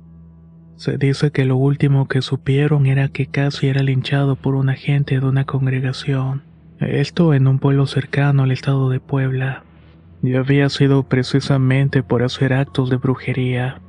Se 0.76 0.96
dice 0.96 1.32
que 1.32 1.44
lo 1.44 1.56
último 1.56 2.06
que 2.06 2.22
supieron 2.22 2.86
era 2.86 3.08
que 3.08 3.26
casi 3.26 3.66
era 3.66 3.82
linchado 3.82 4.36
por 4.36 4.54
un 4.54 4.68
agente 4.68 5.18
de 5.18 5.26
una 5.26 5.44
congregación. 5.44 6.42
Esto 6.78 7.34
en 7.34 7.48
un 7.48 7.58
pueblo 7.58 7.86
cercano 7.86 8.44
al 8.44 8.52
estado 8.52 8.90
de 8.90 9.00
Puebla. 9.00 9.64
Y 10.22 10.36
había 10.36 10.68
sido 10.68 11.02
precisamente 11.02 12.04
por 12.04 12.22
hacer 12.22 12.52
actos 12.52 12.90
de 12.90 12.96
brujería. 12.96 13.80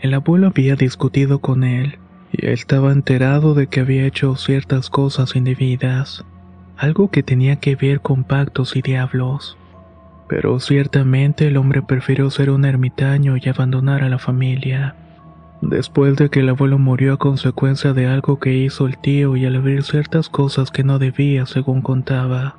El 0.00 0.14
abuelo 0.14 0.48
había 0.48 0.74
discutido 0.74 1.38
con 1.38 1.62
él, 1.62 1.98
y 2.32 2.46
él 2.46 2.52
estaba 2.52 2.90
enterado 2.90 3.54
de 3.54 3.68
que 3.68 3.80
había 3.80 4.06
hecho 4.06 4.34
ciertas 4.34 4.90
cosas 4.90 5.36
indebidas 5.36 6.24
algo 6.76 7.10
que 7.10 7.22
tenía 7.22 7.56
que 7.56 7.74
ver 7.76 8.00
con 8.00 8.24
pactos 8.24 8.76
y 8.76 8.82
diablos. 8.82 9.56
Pero 10.28 10.58
ciertamente 10.60 11.46
el 11.46 11.56
hombre 11.56 11.82
prefirió 11.82 12.30
ser 12.30 12.50
un 12.50 12.64
ermitaño 12.64 13.36
y 13.36 13.48
abandonar 13.48 14.02
a 14.02 14.08
la 14.08 14.18
familia. 14.18 14.94
Después 15.62 16.16
de 16.16 16.28
que 16.28 16.40
el 16.40 16.48
abuelo 16.50 16.78
murió 16.78 17.14
a 17.14 17.18
consecuencia 17.18 17.92
de 17.92 18.06
algo 18.06 18.38
que 18.38 18.52
hizo 18.52 18.86
el 18.86 18.98
tío 18.98 19.36
y 19.36 19.46
al 19.46 19.56
abrir 19.56 19.84
ciertas 19.84 20.28
cosas 20.28 20.70
que 20.70 20.84
no 20.84 20.98
debía 20.98 21.46
según 21.46 21.80
contaba. 21.80 22.56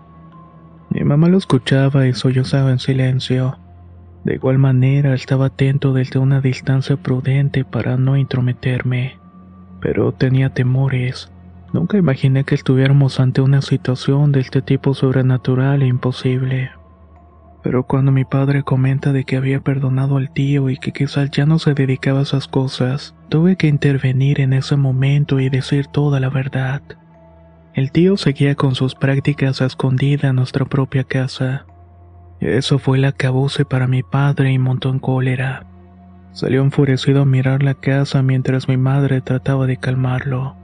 Mi 0.90 1.04
mamá 1.04 1.28
lo 1.28 1.38
escuchaba 1.38 2.08
y 2.08 2.14
sollozaba 2.14 2.72
en 2.72 2.80
silencio. 2.80 3.60
De 4.24 4.36
igual 4.36 4.58
manera 4.58 5.14
estaba 5.14 5.48
atento 5.48 5.94
desde 5.94 6.20
una 6.20 6.42
distancia 6.42 6.98
prudente 6.98 7.64
para 7.66 7.98
no 7.98 8.18
intrometerme, 8.18 9.20
pero 9.80 10.12
tenía 10.12 10.50
temores 10.50 11.32
Nunca 11.74 11.98
imaginé 11.98 12.44
que 12.44 12.56
estuviéramos 12.56 13.20
ante 13.20 13.42
una 13.42 13.62
situación 13.62 14.32
de 14.32 14.40
este 14.40 14.62
tipo 14.62 14.94
sobrenatural 14.94 15.82
e 15.82 15.88
imposible. 15.88 16.72
Pero 17.62 17.84
cuando 17.84 18.12
mi 18.12 18.24
padre 18.24 18.64
comenta 18.64 19.12
de 19.12 19.26
que 19.26 19.36
había 19.36 19.60
perdonado 19.60 20.18
al 20.18 20.32
tío 20.32 20.70
y 20.70 20.78
que 20.78 20.94
quizás 20.94 21.30
ya 21.32 21.46
no 21.46 21.60
se 21.60 21.74
dedicaba 21.74 22.20
a 22.20 22.24
esas 22.24 22.48
cosas, 22.48 23.16
tuve 23.30 23.58
que 23.58 23.68
intervenir 23.68 24.40
en 24.40 24.54
ese 24.54 24.78
momento 24.78 25.40
y 25.40 25.50
decir 25.50 25.88
toda 25.88 26.20
la 26.22 26.30
verdad. 26.30 26.82
El 27.74 27.92
tío 27.92 28.16
seguía 28.16 28.56
con 28.56 28.74
sus 28.74 28.96
prácticas 28.96 29.62
a 29.62 29.66
escondida 29.66 30.30
en 30.30 30.38
nuestra 30.38 30.66
propia 30.66 31.04
casa. 31.04 31.66
Eso 32.40 32.80
fue 32.80 32.98
la 32.98 33.10
acabose 33.10 33.66
para 33.66 33.88
mi 33.88 34.04
padre 34.04 34.52
y 34.54 34.60
montó 34.60 34.90
en 34.90 35.00
cólera. 35.00 35.66
Salió 36.32 36.62
enfurecido 36.62 37.24
a 37.24 37.26
mirar 37.26 37.64
la 37.64 37.74
casa 37.74 38.22
mientras 38.22 38.70
mi 38.70 38.78
madre 38.78 39.22
trataba 39.22 39.68
de 39.68 39.78
calmarlo. 39.78 40.56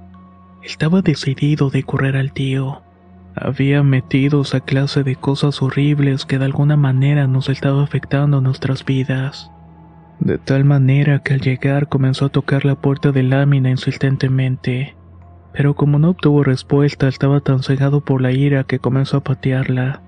Estaba 0.64 1.02
decidido 1.02 1.70
de 1.70 1.84
correr 1.84 2.16
al 2.16 2.32
tío. 2.32 2.84
Había 3.36 3.84
metido 3.84 4.42
esa 4.42 4.62
clase 4.62 5.04
de 5.04 5.18
cosas 5.18 5.62
horribles 5.62 6.26
que 6.26 6.40
de 6.40 6.46
alguna 6.46 6.78
manera 6.78 7.28
nos 7.28 7.50
estaba 7.50 7.84
afectando 7.84 8.40
nuestras 8.40 8.86
vidas. 8.86 9.52
De 10.20 10.38
tal 10.38 10.64
manera 10.64 11.20
que 11.20 11.34
al 11.34 11.42
llegar 11.42 11.90
comenzó 11.90 12.26
a 12.26 12.30
tocar 12.30 12.64
la 12.64 12.76
puerta 12.76 13.12
de 13.12 13.24
lámina 13.24 13.72
insistentemente, 13.72 14.96
pero 15.52 15.76
como 15.76 16.00
no 16.00 16.12
obtuvo 16.12 16.44
respuesta 16.44 17.10
estaba 17.10 17.42
tan 17.42 17.62
cegado 17.62 18.00
por 18.00 18.22
la 18.22 18.32
ira 18.32 18.64
que 18.64 18.80
comenzó 18.80 19.18
a 19.18 19.24
patearla. 19.24 20.02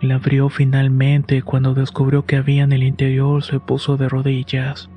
La 0.00 0.16
abrió 0.16 0.48
finalmente 0.48 1.42
cuando 1.42 1.74
descubrió 1.74 2.24
que 2.24 2.36
había 2.36 2.62
en 2.62 2.72
el 2.72 2.84
interior 2.84 3.42
se 3.42 3.58
puso 3.58 3.96
de 3.96 4.08
rodillas. 4.08 4.90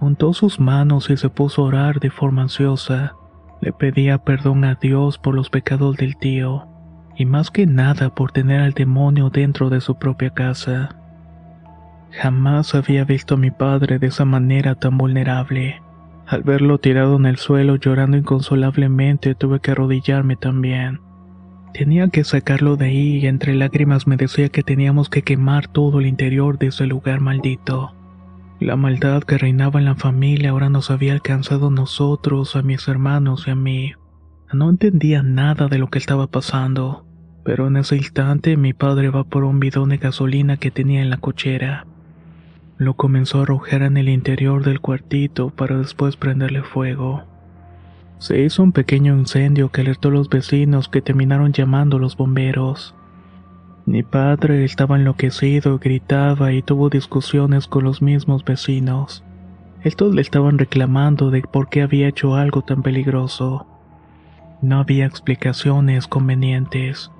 Juntó 0.00 0.32
sus 0.32 0.58
manos 0.58 1.08
y 1.10 1.16
se 1.16 1.28
puso 1.28 1.62
a 1.62 1.66
orar 1.66 2.00
de 2.00 2.10
forma 2.10 2.42
ansiosa. 2.42 3.14
Le 3.64 3.72
pedía 3.72 4.18
perdón 4.18 4.62
a 4.66 4.74
Dios 4.74 5.16
por 5.16 5.34
los 5.34 5.48
pecados 5.48 5.96
del 5.96 6.18
tío, 6.18 6.68
y 7.16 7.24
más 7.24 7.50
que 7.50 7.66
nada 7.66 8.14
por 8.14 8.30
tener 8.30 8.60
al 8.60 8.74
demonio 8.74 9.30
dentro 9.30 9.70
de 9.70 9.80
su 9.80 9.94
propia 9.94 10.28
casa. 10.34 10.96
Jamás 12.10 12.74
había 12.74 13.06
visto 13.06 13.36
a 13.36 13.38
mi 13.38 13.50
padre 13.50 13.98
de 13.98 14.08
esa 14.08 14.26
manera 14.26 14.74
tan 14.74 14.98
vulnerable. 14.98 15.80
Al 16.26 16.42
verlo 16.42 16.76
tirado 16.76 17.16
en 17.16 17.24
el 17.24 17.38
suelo 17.38 17.76
llorando 17.76 18.18
inconsolablemente 18.18 19.34
tuve 19.34 19.60
que 19.60 19.70
arrodillarme 19.70 20.36
también. 20.36 21.00
Tenía 21.72 22.08
que 22.08 22.22
sacarlo 22.22 22.76
de 22.76 22.84
ahí 22.84 23.16
y 23.16 23.26
entre 23.28 23.54
lágrimas 23.54 24.06
me 24.06 24.18
decía 24.18 24.50
que 24.50 24.62
teníamos 24.62 25.08
que 25.08 25.22
quemar 25.22 25.68
todo 25.68 26.00
el 26.00 26.06
interior 26.06 26.58
de 26.58 26.66
ese 26.66 26.84
lugar 26.84 27.20
maldito. 27.20 27.94
La 28.64 28.76
maldad 28.76 29.22
que 29.24 29.36
reinaba 29.36 29.78
en 29.78 29.84
la 29.84 29.94
familia 29.94 30.48
ahora 30.48 30.70
nos 30.70 30.90
había 30.90 31.12
alcanzado 31.12 31.68
a 31.68 31.70
nosotros, 31.70 32.56
a 32.56 32.62
mis 32.62 32.88
hermanos 32.88 33.46
y 33.46 33.50
a 33.50 33.54
mí. 33.54 33.92
No 34.54 34.70
entendía 34.70 35.22
nada 35.22 35.68
de 35.68 35.76
lo 35.76 35.88
que 35.88 35.98
estaba 35.98 36.28
pasando, 36.28 37.04
pero 37.44 37.66
en 37.66 37.76
ese 37.76 37.96
instante 37.96 38.56
mi 38.56 38.72
padre 38.72 39.10
va 39.10 39.24
por 39.24 39.44
un 39.44 39.60
bidón 39.60 39.90
de 39.90 39.98
gasolina 39.98 40.56
que 40.56 40.70
tenía 40.70 41.02
en 41.02 41.10
la 41.10 41.18
cochera. 41.18 41.86
Lo 42.78 42.94
comenzó 42.94 43.40
a 43.40 43.42
arrojar 43.42 43.82
en 43.82 43.98
el 43.98 44.08
interior 44.08 44.64
del 44.64 44.80
cuartito 44.80 45.50
para 45.50 45.76
después 45.76 46.16
prenderle 46.16 46.62
fuego. 46.62 47.24
Se 48.16 48.40
hizo 48.40 48.62
un 48.62 48.72
pequeño 48.72 49.14
incendio 49.14 49.68
que 49.68 49.82
alertó 49.82 50.08
a 50.08 50.12
los 50.12 50.30
vecinos 50.30 50.88
que 50.88 51.02
terminaron 51.02 51.52
llamando 51.52 51.98
a 51.98 52.00
los 52.00 52.16
bomberos. 52.16 52.94
Mi 53.86 54.02
padre 54.02 54.64
estaba 54.64 54.96
enloquecido, 54.96 55.78
gritaba 55.78 56.52
y 56.52 56.62
tuvo 56.62 56.88
discusiones 56.88 57.66
con 57.66 57.84
los 57.84 58.00
mismos 58.00 58.42
vecinos. 58.42 59.22
Estos 59.82 60.14
le 60.14 60.22
estaban 60.22 60.58
reclamando 60.58 61.30
de 61.30 61.42
por 61.42 61.68
qué 61.68 61.82
había 61.82 62.08
hecho 62.08 62.34
algo 62.34 62.62
tan 62.62 62.82
peligroso. 62.82 63.66
No 64.62 64.78
había 64.78 65.04
explicaciones 65.04 66.06
convenientes. 66.06 67.10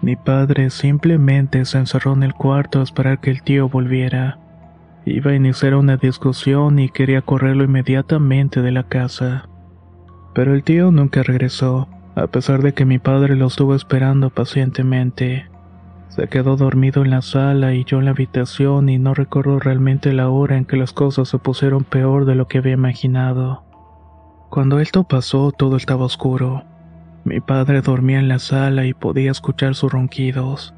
Mi 0.00 0.14
padre 0.14 0.70
simplemente 0.70 1.64
se 1.64 1.78
encerró 1.78 2.12
en 2.12 2.22
el 2.22 2.34
cuarto 2.34 2.78
a 2.78 2.84
esperar 2.84 3.20
que 3.20 3.32
el 3.32 3.42
tío 3.42 3.68
volviera. 3.68 4.38
Iba 5.04 5.32
a 5.32 5.34
iniciar 5.34 5.74
una 5.74 5.96
discusión 5.96 6.78
y 6.78 6.88
quería 6.90 7.22
correrlo 7.22 7.64
inmediatamente 7.64 8.62
de 8.62 8.70
la 8.70 8.84
casa. 8.84 9.48
Pero 10.34 10.54
el 10.54 10.62
tío 10.62 10.92
nunca 10.92 11.24
regresó, 11.24 11.88
a 12.14 12.28
pesar 12.28 12.62
de 12.62 12.74
que 12.74 12.84
mi 12.84 13.00
padre 13.00 13.34
lo 13.34 13.48
estuvo 13.48 13.74
esperando 13.74 14.30
pacientemente. 14.30 15.50
Se 16.10 16.26
quedó 16.28 16.56
dormido 16.56 17.04
en 17.04 17.10
la 17.10 17.22
sala 17.22 17.72
y 17.72 17.84
yo 17.84 18.00
en 18.00 18.06
la 18.06 18.10
habitación 18.10 18.88
y 18.88 18.98
no 18.98 19.14
recuerdo 19.14 19.60
realmente 19.60 20.12
la 20.12 20.28
hora 20.28 20.56
en 20.56 20.64
que 20.64 20.76
las 20.76 20.92
cosas 20.92 21.28
se 21.28 21.38
pusieron 21.38 21.84
peor 21.84 22.24
de 22.24 22.34
lo 22.34 22.48
que 22.48 22.58
había 22.58 22.72
imaginado. 22.72 23.62
Cuando 24.50 24.80
esto 24.80 25.04
pasó 25.04 25.52
todo 25.52 25.76
estaba 25.76 26.04
oscuro. 26.04 26.64
Mi 27.24 27.40
padre 27.40 27.80
dormía 27.80 28.18
en 28.18 28.26
la 28.26 28.40
sala 28.40 28.86
y 28.86 28.92
podía 28.92 29.30
escuchar 29.30 29.76
sus 29.76 29.92
ronquidos. 29.92 30.74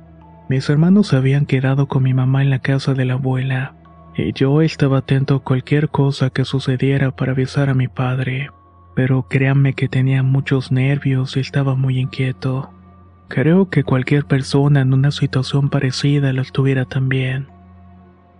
Mis 0.50 0.68
hermanos 0.68 1.08
se 1.08 1.16
habían 1.16 1.46
quedado 1.46 1.88
con 1.88 2.02
mi 2.02 2.12
mamá 2.12 2.42
en 2.42 2.50
la 2.50 2.58
casa 2.58 2.92
de 2.92 3.06
la 3.06 3.14
abuela 3.14 3.74
y 4.14 4.34
yo 4.34 4.60
estaba 4.60 4.98
atento 4.98 5.36
a 5.36 5.40
cualquier 5.40 5.88
cosa 5.88 6.28
que 6.28 6.44
sucediera 6.44 7.10
para 7.10 7.32
avisar 7.32 7.70
a 7.70 7.74
mi 7.74 7.88
padre. 7.88 8.50
Pero 8.94 9.26
créanme 9.28 9.72
que 9.72 9.88
tenía 9.88 10.22
muchos 10.22 10.70
nervios 10.70 11.38
y 11.38 11.40
estaba 11.40 11.74
muy 11.74 11.98
inquieto. 11.98 12.70
Creo 13.34 13.70
que 13.70 13.82
cualquier 13.82 14.26
persona 14.26 14.82
en 14.82 14.92
una 14.92 15.10
situación 15.10 15.70
parecida 15.70 16.34
lo 16.34 16.42
estuviera 16.42 16.84
también. 16.84 17.46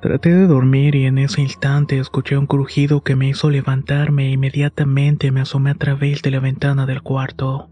Traté 0.03 0.35
de 0.35 0.47
dormir 0.47 0.95
y 0.95 1.07
en 1.07 1.17
ese 1.17 1.41
instante 1.41 1.99
escuché 1.99 2.37
un 2.37 2.47
crujido 2.47 3.03
que 3.03 3.17
me 3.17 3.27
hizo 3.27 3.49
levantarme 3.49 4.27
e 4.27 4.33
inmediatamente 4.33 5.33
me 5.33 5.41
asomé 5.41 5.71
a 5.71 5.77
través 5.77 6.21
de 6.21 6.31
la 6.31 6.41
ventana 6.41 6.85
del 6.85 7.01
cuarto. 7.01 7.71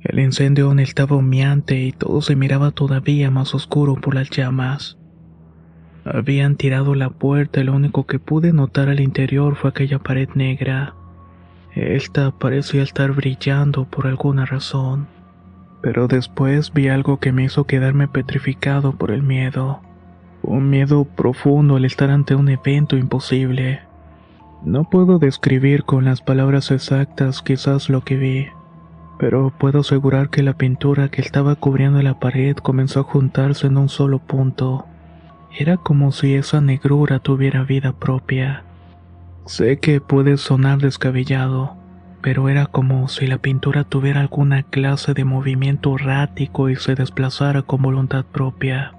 El 0.00 0.18
incendio 0.18 0.66
aún 0.66 0.80
estaba 0.80 1.14
humeante 1.14 1.78
y 1.78 1.92
todo 1.92 2.22
se 2.22 2.34
miraba 2.34 2.72
todavía 2.72 3.30
más 3.30 3.54
oscuro 3.54 3.94
por 3.94 4.16
las 4.16 4.28
llamas. 4.28 4.98
Habían 6.04 6.56
tirado 6.56 6.96
la 6.96 7.10
puerta 7.10 7.60
y 7.60 7.64
lo 7.64 7.76
único 7.76 8.04
que 8.04 8.18
pude 8.18 8.52
notar 8.52 8.88
al 8.88 8.98
interior 8.98 9.54
fue 9.54 9.70
aquella 9.70 10.00
pared 10.00 10.28
negra. 10.34 10.96
Esta 11.76 12.36
parecía 12.36 12.82
estar 12.82 13.12
brillando 13.12 13.84
por 13.84 14.08
alguna 14.08 14.44
razón. 14.44 15.17
Pero 15.80 16.08
después 16.08 16.72
vi 16.72 16.88
algo 16.88 17.18
que 17.18 17.32
me 17.32 17.44
hizo 17.44 17.64
quedarme 17.64 18.08
petrificado 18.08 18.92
por 18.92 19.10
el 19.10 19.22
miedo. 19.22 19.80
Un 20.42 20.70
miedo 20.70 21.04
profundo 21.04 21.76
al 21.76 21.84
estar 21.84 22.10
ante 22.10 22.34
un 22.34 22.48
evento 22.48 22.96
imposible. 22.96 23.80
No 24.64 24.84
puedo 24.84 25.18
describir 25.18 25.84
con 25.84 26.04
las 26.04 26.20
palabras 26.20 26.70
exactas 26.72 27.42
quizás 27.42 27.88
lo 27.88 28.02
que 28.02 28.16
vi, 28.16 28.48
pero 29.18 29.52
puedo 29.56 29.80
asegurar 29.80 30.30
que 30.30 30.42
la 30.42 30.54
pintura 30.54 31.10
que 31.10 31.20
estaba 31.22 31.54
cubriendo 31.54 32.02
la 32.02 32.18
pared 32.18 32.56
comenzó 32.56 33.00
a 33.00 33.04
juntarse 33.04 33.68
en 33.68 33.76
un 33.76 33.88
solo 33.88 34.18
punto. 34.18 34.86
Era 35.56 35.76
como 35.76 36.10
si 36.12 36.34
esa 36.34 36.60
negrura 36.60 37.20
tuviera 37.20 37.62
vida 37.62 37.92
propia. 37.92 38.64
Sé 39.46 39.78
que 39.78 40.00
puede 40.00 40.36
sonar 40.36 40.78
descabellado, 40.78 41.77
pero 42.20 42.48
era 42.48 42.66
como 42.66 43.08
si 43.08 43.26
la 43.26 43.38
pintura 43.38 43.84
tuviera 43.84 44.20
alguna 44.20 44.62
clase 44.62 45.14
de 45.14 45.24
movimiento 45.24 45.94
errático 45.94 46.68
y 46.68 46.76
se 46.76 46.94
desplazara 46.94 47.62
con 47.62 47.82
voluntad 47.82 48.24
propia. 48.24 48.92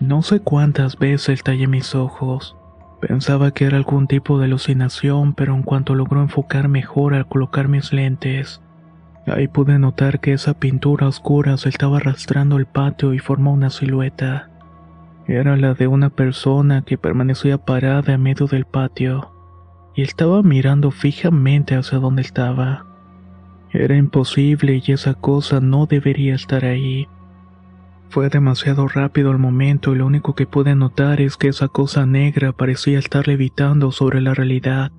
No 0.00 0.22
sé 0.22 0.40
cuántas 0.40 0.98
veces 0.98 1.42
tallé 1.42 1.66
mis 1.66 1.94
ojos. 1.94 2.56
Pensaba 3.00 3.50
que 3.50 3.66
era 3.66 3.76
algún 3.76 4.06
tipo 4.06 4.38
de 4.38 4.46
alucinación, 4.46 5.34
pero 5.34 5.54
en 5.54 5.62
cuanto 5.62 5.94
logró 5.94 6.22
enfocar 6.22 6.68
mejor 6.68 7.14
al 7.14 7.26
colocar 7.26 7.68
mis 7.68 7.92
lentes, 7.92 8.60
ahí 9.26 9.48
pude 9.48 9.78
notar 9.78 10.20
que 10.20 10.32
esa 10.32 10.54
pintura 10.54 11.08
oscura 11.08 11.56
se 11.56 11.68
estaba 11.68 11.98
arrastrando 11.98 12.56
el 12.56 12.66
patio 12.66 13.14
y 13.14 13.18
formó 13.18 13.52
una 13.52 13.70
silueta. 13.70 14.48
Era 15.26 15.56
la 15.56 15.74
de 15.74 15.86
una 15.86 16.10
persona 16.10 16.82
que 16.82 16.98
permanecía 16.98 17.58
parada 17.58 18.14
en 18.14 18.22
medio 18.22 18.46
del 18.46 18.64
patio 18.64 19.30
y 19.94 20.02
estaba 20.02 20.42
mirando 20.42 20.90
fijamente 20.90 21.74
hacia 21.74 21.98
donde 21.98 22.22
estaba. 22.22 22.86
Era 23.72 23.96
imposible 23.96 24.82
y 24.84 24.92
esa 24.92 25.14
cosa 25.14 25.60
no 25.60 25.86
debería 25.86 26.34
estar 26.34 26.64
ahí. 26.64 27.08
Fue 28.08 28.28
demasiado 28.28 28.88
rápido 28.88 29.30
el 29.30 29.38
momento 29.38 29.94
y 29.94 29.98
lo 29.98 30.06
único 30.06 30.34
que 30.34 30.46
pude 30.46 30.74
notar 30.74 31.20
es 31.20 31.36
que 31.36 31.48
esa 31.48 31.68
cosa 31.68 32.06
negra 32.06 32.52
parecía 32.52 32.98
estar 32.98 33.28
levitando 33.28 33.92
sobre 33.92 34.20
la 34.20 34.34
realidad. 34.34 34.90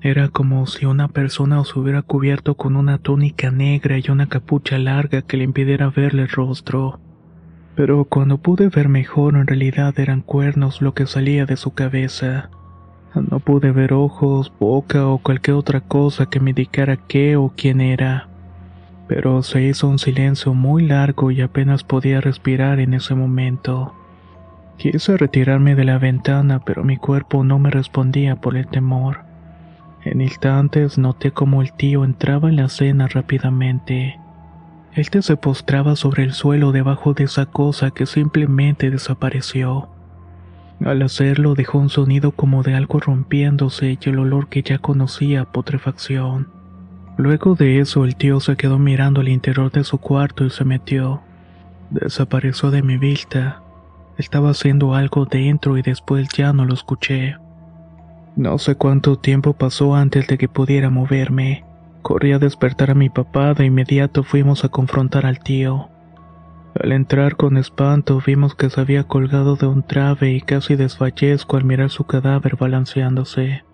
Era 0.00 0.28
como 0.28 0.66
si 0.66 0.86
una 0.86 1.08
persona 1.08 1.64
se 1.64 1.78
hubiera 1.78 2.02
cubierto 2.02 2.54
con 2.54 2.76
una 2.76 2.98
túnica 2.98 3.50
negra 3.50 3.98
y 3.98 4.10
una 4.10 4.28
capucha 4.28 4.78
larga 4.78 5.22
que 5.22 5.36
le 5.36 5.44
impidiera 5.44 5.90
verle 5.90 6.22
el 6.22 6.28
rostro 6.28 7.00
pero 7.78 8.06
cuando 8.06 8.38
pude 8.38 8.70
ver 8.70 8.88
mejor 8.88 9.36
en 9.36 9.46
realidad 9.46 9.96
eran 10.00 10.20
cuernos 10.20 10.82
lo 10.82 10.94
que 10.94 11.06
salía 11.06 11.46
de 11.46 11.56
su 11.56 11.74
cabeza. 11.74 12.50
No 13.14 13.40
pude 13.40 13.72
ver 13.72 13.92
ojos, 13.92 14.52
boca 14.58 15.06
o 15.06 15.18
cualquier 15.18 15.56
otra 15.56 15.80
cosa 15.80 16.26
que 16.26 16.40
me 16.40 16.50
indicara 16.50 16.96
qué 16.96 17.36
o 17.36 17.52
quién 17.56 17.80
era. 17.80 18.28
Pero 19.06 19.42
se 19.42 19.62
hizo 19.62 19.88
un 19.88 19.98
silencio 19.98 20.52
muy 20.54 20.86
largo 20.86 21.30
y 21.30 21.40
apenas 21.40 21.84
podía 21.84 22.20
respirar 22.20 22.80
en 22.80 22.94
ese 22.94 23.14
momento. 23.14 23.94
Quise 24.76 25.16
retirarme 25.16 25.74
de 25.74 25.84
la 25.84 25.98
ventana, 25.98 26.60
pero 26.64 26.84
mi 26.84 26.98
cuerpo 26.98 27.42
no 27.42 27.58
me 27.58 27.70
respondía 27.70 28.36
por 28.36 28.56
el 28.56 28.68
temor. 28.68 29.20
En 30.04 30.20
instantes 30.20 30.98
noté 30.98 31.32
como 31.32 31.62
el 31.62 31.72
tío 31.72 32.04
entraba 32.04 32.48
en 32.48 32.56
la 32.56 32.68
cena 32.68 33.08
rápidamente. 33.08 34.20
Este 34.94 35.22
se 35.22 35.36
postraba 35.36 35.96
sobre 35.96 36.22
el 36.22 36.32
suelo 36.32 36.72
debajo 36.72 37.14
de 37.14 37.24
esa 37.24 37.46
cosa 37.46 37.90
que 37.90 38.06
simplemente 38.06 38.90
desapareció. 38.90 39.88
Al 40.84 41.02
hacerlo 41.02 41.54
dejó 41.54 41.78
un 41.78 41.88
sonido 41.88 42.30
como 42.32 42.62
de 42.62 42.74
algo 42.74 43.00
rompiéndose 43.00 43.98
y 44.00 44.08
el 44.08 44.18
olor 44.18 44.48
que 44.48 44.62
ya 44.62 44.78
conocía 44.78 45.44
putrefacción. 45.44 46.48
Luego 47.16 47.56
de 47.56 47.80
eso 47.80 48.04
el 48.04 48.14
tío 48.14 48.38
se 48.38 48.56
quedó 48.56 48.78
mirando 48.78 49.20
al 49.20 49.28
interior 49.28 49.72
de 49.72 49.82
su 49.82 49.98
cuarto 49.98 50.44
y 50.44 50.50
se 50.50 50.64
metió. 50.64 51.20
Desapareció 51.90 52.70
de 52.70 52.82
mi 52.82 52.96
vista. 52.96 53.60
Estaba 54.18 54.50
haciendo 54.50 54.94
algo 54.94 55.26
dentro 55.26 55.76
y 55.78 55.82
después 55.82 56.28
ya 56.28 56.52
no 56.52 56.64
lo 56.64 56.74
escuché. 56.74 57.36
No 58.36 58.56
sé 58.58 58.76
cuánto 58.76 59.16
tiempo 59.16 59.54
pasó 59.54 59.96
antes 59.96 60.28
de 60.28 60.38
que 60.38 60.48
pudiera 60.48 60.90
moverme. 60.90 61.64
Corrí 62.02 62.32
a 62.32 62.38
despertar 62.38 62.90
a 62.92 62.94
mi 62.94 63.10
papá, 63.10 63.52
de 63.54 63.66
inmediato 63.66 64.22
fuimos 64.22 64.64
a 64.64 64.68
confrontar 64.68 65.26
al 65.26 65.40
tío. 65.40 65.88
Al 66.74 66.92
entrar 66.92 67.36
con 67.36 67.56
espanto 67.56 68.22
vimos 68.24 68.54
que 68.54 68.70
se 68.70 68.80
había 68.80 69.04
colgado 69.04 69.56
de 69.56 69.66
un 69.66 69.82
trave 69.82 70.32
y 70.32 70.40
casi 70.40 70.76
desfallezco 70.76 71.56
al 71.56 71.64
mirar 71.64 71.90
su 71.90 72.04
cadáver 72.04 72.56
balanceándose. 72.56 73.64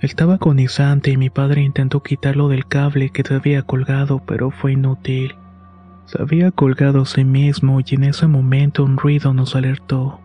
Estaba 0.00 0.34
agonizante 0.34 1.10
y 1.10 1.16
mi 1.16 1.30
padre 1.30 1.62
intentó 1.62 2.02
quitarlo 2.02 2.48
del 2.48 2.66
cable 2.66 3.10
que 3.10 3.22
se 3.22 3.34
había 3.34 3.62
colgado, 3.62 4.22
pero 4.26 4.50
fue 4.50 4.72
inútil. 4.72 5.34
Se 6.04 6.20
había 6.20 6.50
colgado 6.50 7.02
a 7.02 7.06
sí 7.06 7.24
mismo 7.24 7.80
y 7.80 7.94
en 7.94 8.04
ese 8.04 8.26
momento 8.26 8.84
un 8.84 8.98
ruido 8.98 9.32
nos 9.32 9.56
alertó. 9.56 10.20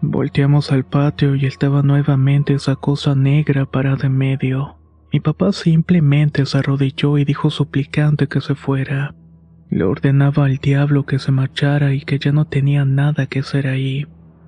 Volteamos 0.00 0.70
al 0.70 0.84
patio 0.84 1.34
y 1.34 1.46
estaba 1.46 1.82
nuevamente 1.82 2.54
esa 2.54 2.76
cosa 2.76 3.14
negra 3.14 3.66
parada 3.66 4.06
en 4.06 4.16
medio. 4.16 4.76
Mi 5.12 5.20
papá 5.20 5.52
simplemente 5.52 6.46
se 6.46 6.58
arrodilló 6.58 7.18
y 7.18 7.24
dijo 7.24 7.50
suplicante 7.50 8.28
que 8.28 8.40
se 8.40 8.54
fuera. 8.54 9.14
Le 9.74 9.82
ordenaba 9.82 10.44
al 10.44 10.58
diablo 10.58 11.04
que 11.04 11.18
se 11.18 11.32
marchara 11.32 11.94
y 11.94 12.02
que 12.02 12.20
ya 12.20 12.30
no 12.30 12.44
tenía 12.44 12.84
nada 12.84 13.26
que 13.26 13.40
hacer 13.40 13.66
ahí. 13.66 14.06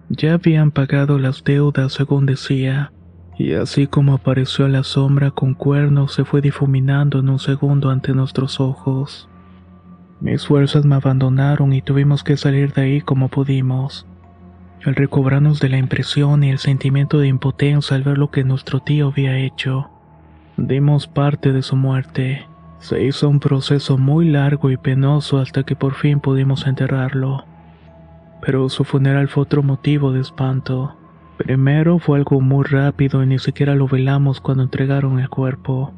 Ya 0.08 0.34
habían 0.34 0.70
pagado 0.70 1.18
las 1.18 1.42
deudas 1.42 1.94
según 1.94 2.26
decía, 2.26 2.92
y 3.36 3.54
así 3.54 3.88
como 3.88 4.14
apareció 4.14 4.68
la 4.68 4.84
sombra 4.84 5.32
con 5.32 5.54
cuernos 5.54 6.14
se 6.14 6.24
fue 6.24 6.42
difuminando 6.42 7.18
en 7.18 7.28
un 7.28 7.40
segundo 7.40 7.90
ante 7.90 8.12
nuestros 8.12 8.60
ojos. 8.60 9.28
Mis 10.20 10.46
fuerzas 10.46 10.84
me 10.84 10.94
abandonaron 10.94 11.72
y 11.72 11.82
tuvimos 11.82 12.22
que 12.22 12.36
salir 12.36 12.72
de 12.72 12.82
ahí 12.82 13.00
como 13.00 13.28
pudimos. 13.28 14.06
Al 14.84 14.94
recobrarnos 14.94 15.58
de 15.58 15.70
la 15.70 15.78
impresión 15.78 16.44
y 16.44 16.50
el 16.50 16.58
sentimiento 16.58 17.18
de 17.18 17.26
impotencia 17.26 17.96
al 17.96 18.04
ver 18.04 18.16
lo 18.16 18.30
que 18.30 18.44
nuestro 18.44 18.78
tío 18.78 19.08
había 19.08 19.36
hecho, 19.38 19.90
dimos 20.56 21.08
parte 21.08 21.52
de 21.52 21.62
su 21.62 21.74
muerte. 21.74 22.46
Se 22.78 23.02
hizo 23.02 23.28
un 23.28 23.40
proceso 23.40 23.98
muy 23.98 24.28
largo 24.28 24.70
y 24.70 24.76
penoso 24.76 25.38
hasta 25.38 25.62
que 25.62 25.76
por 25.76 25.94
fin 25.94 26.20
pudimos 26.20 26.66
enterrarlo. 26.66 27.44
Pero 28.40 28.68
su 28.68 28.84
funeral 28.84 29.28
fue 29.28 29.44
otro 29.44 29.62
motivo 29.62 30.12
de 30.12 30.20
espanto. 30.20 30.94
Primero 31.38 31.98
fue 31.98 32.18
algo 32.18 32.40
muy 32.40 32.64
rápido 32.64 33.22
y 33.22 33.26
ni 33.26 33.38
siquiera 33.38 33.74
lo 33.74 33.88
velamos 33.88 34.40
cuando 34.40 34.62
entregaron 34.62 35.18
el 35.18 35.28
cuerpo. 35.28 35.92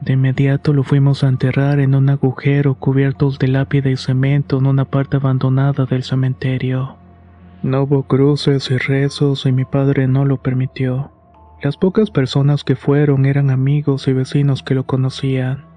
De 0.00 0.14
inmediato 0.14 0.72
lo 0.72 0.82
fuimos 0.82 1.22
a 1.22 1.28
enterrar 1.28 1.78
en 1.78 1.94
un 1.94 2.10
agujero 2.10 2.74
cubiertos 2.74 3.38
de 3.38 3.48
lápida 3.48 3.90
y 3.90 3.96
cemento 3.96 4.58
en 4.58 4.66
una 4.66 4.84
parte 4.84 5.18
abandonada 5.18 5.86
del 5.86 6.02
cementerio. 6.02 6.96
No 7.62 7.82
hubo 7.82 8.02
cruces 8.02 8.68
y 8.72 8.78
rezos 8.78 9.46
y 9.46 9.52
mi 9.52 9.64
padre 9.64 10.08
no 10.08 10.24
lo 10.24 10.38
permitió. 10.38 11.12
Las 11.62 11.76
pocas 11.76 12.10
personas 12.10 12.64
que 12.64 12.74
fueron 12.74 13.24
eran 13.24 13.50
amigos 13.50 14.08
y 14.08 14.12
vecinos 14.12 14.64
que 14.64 14.74
lo 14.74 14.84
conocían. 14.84 15.71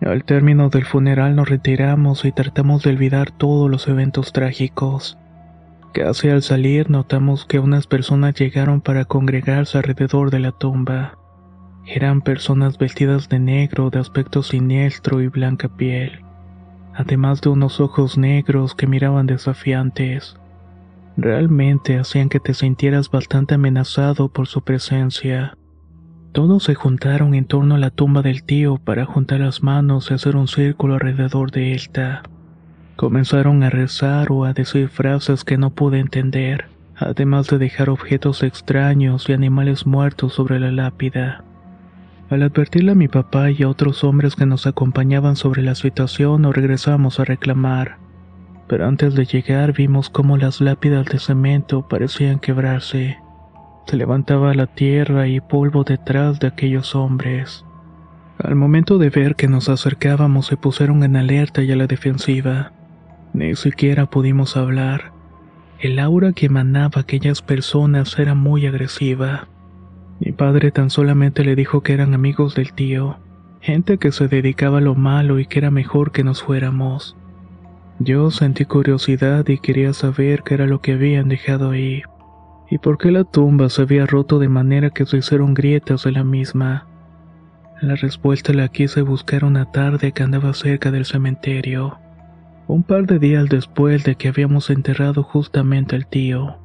Al 0.00 0.24
término 0.24 0.70
del 0.70 0.86
funeral 0.86 1.36
nos 1.36 1.48
retiramos 1.50 2.24
y 2.24 2.32
tratamos 2.32 2.82
de 2.82 2.90
olvidar 2.90 3.30
todos 3.30 3.70
los 3.70 3.86
eventos 3.86 4.32
trágicos. 4.32 5.18
Casi 5.92 6.30
al 6.30 6.42
salir 6.42 6.88
notamos 6.88 7.44
que 7.44 7.58
unas 7.58 7.86
personas 7.86 8.34
llegaron 8.34 8.80
para 8.80 9.04
congregarse 9.04 9.76
alrededor 9.76 10.30
de 10.30 10.38
la 10.38 10.52
tumba. 10.52 11.18
Eran 11.84 12.22
personas 12.22 12.78
vestidas 12.78 13.28
de 13.28 13.40
negro, 13.40 13.90
de 13.90 13.98
aspecto 13.98 14.42
siniestro 14.42 15.20
y 15.20 15.28
blanca 15.28 15.68
piel, 15.68 16.24
además 16.94 17.42
de 17.42 17.50
unos 17.50 17.80
ojos 17.80 18.16
negros 18.16 18.74
que 18.74 18.86
miraban 18.86 19.26
desafiantes. 19.26 20.36
Realmente 21.18 21.98
hacían 21.98 22.30
que 22.30 22.40
te 22.40 22.54
sintieras 22.54 23.10
bastante 23.10 23.54
amenazado 23.54 24.28
por 24.30 24.46
su 24.46 24.62
presencia. 24.62 25.58
Todos 26.32 26.62
se 26.62 26.76
juntaron 26.76 27.34
en 27.34 27.44
torno 27.44 27.74
a 27.74 27.78
la 27.78 27.90
tumba 27.90 28.22
del 28.22 28.44
tío 28.44 28.78
para 28.78 29.04
juntar 29.04 29.40
las 29.40 29.64
manos 29.64 30.10
y 30.10 30.14
hacer 30.14 30.36
un 30.36 30.46
círculo 30.46 30.94
alrededor 30.94 31.50
de 31.50 31.72
esta. 31.72 32.22
Comenzaron 32.94 33.64
a 33.64 33.70
rezar 33.70 34.30
o 34.30 34.44
a 34.44 34.52
decir 34.52 34.88
frases 34.88 35.42
que 35.42 35.58
no 35.58 35.70
pude 35.70 35.98
entender, 35.98 36.66
además 36.96 37.48
de 37.48 37.58
dejar 37.58 37.90
objetos 37.90 38.44
extraños 38.44 39.28
y 39.28 39.32
animales 39.32 39.86
muertos 39.86 40.34
sobre 40.34 40.60
la 40.60 40.70
lápida. 40.70 41.42
Al 42.28 42.44
advertirle 42.44 42.92
a 42.92 42.94
mi 42.94 43.08
papá 43.08 43.50
y 43.50 43.64
a 43.64 43.68
otros 43.68 44.04
hombres 44.04 44.36
que 44.36 44.46
nos 44.46 44.68
acompañaban 44.68 45.34
sobre 45.34 45.62
la 45.62 45.74
situación, 45.74 46.42
nos 46.42 46.54
regresamos 46.54 47.18
a 47.18 47.24
reclamar. 47.24 47.96
Pero 48.68 48.86
antes 48.86 49.16
de 49.16 49.24
llegar 49.24 49.72
vimos 49.72 50.10
cómo 50.10 50.36
las 50.36 50.60
lápidas 50.60 51.06
de 51.06 51.18
cemento 51.18 51.88
parecían 51.88 52.38
quebrarse. 52.38 53.18
Se 53.86 53.96
levantaba 53.96 54.54
la 54.54 54.66
tierra 54.66 55.26
y 55.26 55.40
polvo 55.40 55.84
detrás 55.84 56.38
de 56.38 56.46
aquellos 56.46 56.94
hombres. 56.94 57.64
Al 58.38 58.54
momento 58.54 58.98
de 58.98 59.10
ver 59.10 59.34
que 59.34 59.48
nos 59.48 59.68
acercábamos 59.68 60.46
se 60.46 60.56
pusieron 60.56 61.02
en 61.02 61.16
alerta 61.16 61.62
y 61.62 61.72
a 61.72 61.76
la 61.76 61.86
defensiva. 61.86 62.72
Ni 63.32 63.54
siquiera 63.56 64.06
pudimos 64.06 64.56
hablar. 64.56 65.12
El 65.80 65.98
aura 65.98 66.32
que 66.32 66.46
emanaba 66.46 67.00
aquellas 67.00 67.42
personas 67.42 68.18
era 68.18 68.34
muy 68.34 68.66
agresiva. 68.66 69.48
Mi 70.20 70.32
padre 70.32 70.70
tan 70.70 70.90
solamente 70.90 71.44
le 71.44 71.56
dijo 71.56 71.82
que 71.82 71.92
eran 71.92 72.14
amigos 72.14 72.54
del 72.54 72.72
tío, 72.72 73.18
gente 73.60 73.98
que 73.98 74.12
se 74.12 74.28
dedicaba 74.28 74.78
a 74.78 74.82
lo 74.82 74.94
malo 74.94 75.38
y 75.38 75.46
que 75.46 75.58
era 75.58 75.70
mejor 75.70 76.12
que 76.12 76.22
nos 76.22 76.42
fuéramos. 76.42 77.16
Yo 77.98 78.30
sentí 78.30 78.64
curiosidad 78.66 79.46
y 79.48 79.58
quería 79.58 79.92
saber 79.92 80.42
qué 80.42 80.54
era 80.54 80.66
lo 80.66 80.80
que 80.80 80.92
habían 80.92 81.28
dejado 81.28 81.70
ahí 81.70 82.02
y 82.70 82.78
por 82.78 82.98
qué 82.98 83.10
la 83.10 83.24
tumba 83.24 83.68
se 83.68 83.82
había 83.82 84.06
roto 84.06 84.38
de 84.38 84.48
manera 84.48 84.90
que 84.90 85.04
se 85.04 85.18
hicieron 85.18 85.54
grietas 85.54 86.04
de 86.04 86.12
la 86.12 86.22
misma. 86.22 86.86
La 87.80 87.96
respuesta 87.96 88.52
la 88.52 88.68
quise 88.68 89.02
buscar 89.02 89.44
una 89.44 89.72
tarde 89.72 90.12
que 90.12 90.22
andaba 90.22 90.54
cerca 90.54 90.90
del 90.90 91.04
cementerio, 91.04 91.98
un 92.68 92.84
par 92.84 93.06
de 93.06 93.18
días 93.18 93.48
después 93.48 94.04
de 94.04 94.14
que 94.14 94.28
habíamos 94.28 94.70
enterrado 94.70 95.24
justamente 95.24 95.96
al 95.96 96.06
tío. 96.06 96.58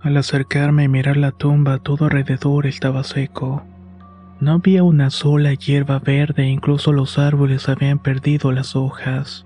Al 0.00 0.16
acercarme 0.16 0.84
y 0.84 0.88
mirar 0.88 1.16
la 1.16 1.32
tumba, 1.32 1.78
todo 1.78 2.04
alrededor 2.04 2.66
estaba 2.66 3.02
seco. 3.02 3.64
No 4.40 4.52
había 4.52 4.82
una 4.84 5.10
sola 5.10 5.54
hierba 5.54 5.98
verde, 5.98 6.48
incluso 6.48 6.92
los 6.92 7.18
árboles 7.18 7.68
habían 7.68 7.98
perdido 7.98 8.52
las 8.52 8.76
hojas. 8.76 9.44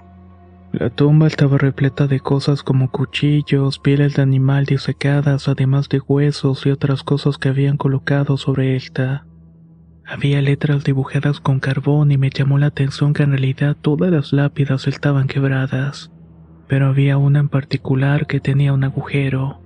La 0.73 0.91
tumba 0.91 1.27
estaba 1.27 1.59
repleta 1.59 2.07
de 2.07 2.21
cosas 2.21 2.63
como 2.63 2.91
cuchillos, 2.91 3.79
pieles 3.79 4.15
de 4.17 4.23
animal 4.23 4.67
disecadas, 4.67 5.49
además 5.49 5.89
de 5.89 6.01
huesos 6.01 6.67
y 6.67 6.71
otras 6.71 7.03
cosas 7.03 7.39
que 7.39 7.49
habían 7.49 7.77
colocado 7.77 8.37
sobre 8.37 8.77
esta. 8.77 9.25
Había 10.05 10.43
letras 10.43 10.85
dibujadas 10.85 11.41
con 11.41 11.61
carbón 11.61 12.13
y 12.13 12.19
me 12.19 12.31
llamó 12.31 12.59
la 12.59 12.67
atención 12.67 13.13
que 13.13 13.23
en 13.23 13.31
realidad 13.31 13.77
todas 13.81 14.11
las 14.11 14.33
lápidas 14.33 14.87
estaban 14.87 15.29
quebradas, 15.29 16.13
pero 16.69 16.87
había 16.87 17.17
una 17.17 17.41
en 17.41 17.49
particular 17.49 18.27
que 18.27 18.41
tenía 18.41 18.73
un 18.73 18.85
agujero. 18.85 19.61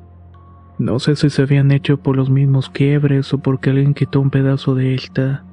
No 0.78 0.98
sé 0.98 1.16
si 1.16 1.28
se 1.28 1.42
habían 1.42 1.72
hecho 1.72 1.98
por 1.98 2.16
los 2.16 2.30
mismos 2.30 2.70
quiebres 2.70 3.34
o 3.34 3.38
porque 3.38 3.70
alguien 3.70 3.92
quitó 3.94 4.20
un 4.20 4.30
pedazo 4.30 4.74
de 4.74 4.94
esta. 4.94 5.44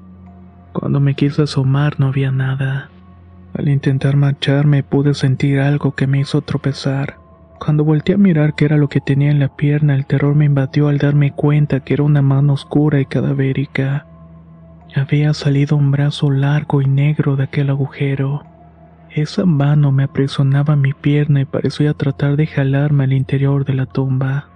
Cuando 0.71 0.99
me 0.99 1.15
quise 1.15 1.41
asomar 1.41 1.99
no 1.99 2.07
había 2.07 2.31
nada. 2.31 2.89
Al 3.57 3.69
intentar 3.69 4.15
marcharme 4.15 4.83
pude 4.83 5.15
sentir 5.15 5.59
algo 5.59 5.95
que 5.95 6.05
me 6.05 6.19
hizo 6.19 6.41
tropezar. 6.43 7.17
Cuando 7.59 7.83
volteé 7.83 8.13
a 8.13 8.19
mirar 8.19 8.53
qué 8.53 8.65
era 8.65 8.77
lo 8.77 8.87
que 8.87 9.01
tenía 9.01 9.31
en 9.31 9.39
la 9.39 9.47
pierna, 9.47 9.95
el 9.95 10.05
terror 10.05 10.35
me 10.35 10.45
invadió 10.45 10.89
al 10.89 10.99
darme 10.99 11.31
cuenta 11.31 11.79
que 11.79 11.95
era 11.95 12.03
una 12.03 12.21
mano 12.21 12.53
oscura 12.53 12.99
y 13.01 13.07
cadavérica. 13.07 14.05
Había 14.95 15.33
salido 15.33 15.75
un 15.75 15.89
brazo 15.89 16.29
largo 16.29 16.83
y 16.83 16.85
negro 16.85 17.35
de 17.35 17.45
aquel 17.45 17.71
agujero. 17.71 18.43
Esa 19.09 19.45
mano 19.45 19.91
me 19.91 20.03
aprisionaba 20.03 20.75
mi 20.75 20.93
pierna 20.93 21.41
y 21.41 21.45
parecía 21.45 21.95
tratar 21.95 22.35
de 22.35 22.45
jalarme 22.45 23.05
al 23.05 23.13
interior 23.13 23.65
de 23.65 23.73
la 23.73 23.87
tumba. 23.87 24.49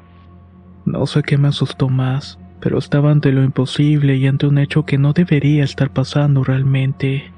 No 0.85 1.07
sé 1.07 1.23
qué 1.23 1.39
me 1.39 1.47
asustó 1.47 1.89
más, 1.89 2.37
pero 2.59 2.77
estaba 2.77 3.09
ante 3.09 3.31
lo 3.31 3.43
imposible 3.43 4.17
y 4.17 4.27
ante 4.27 4.45
un 4.45 4.59
hecho 4.59 4.85
que 4.85 4.99
no 4.99 5.13
debería 5.13 5.63
estar 5.63 5.89
pasando 5.89 6.43
realmente. 6.43 7.31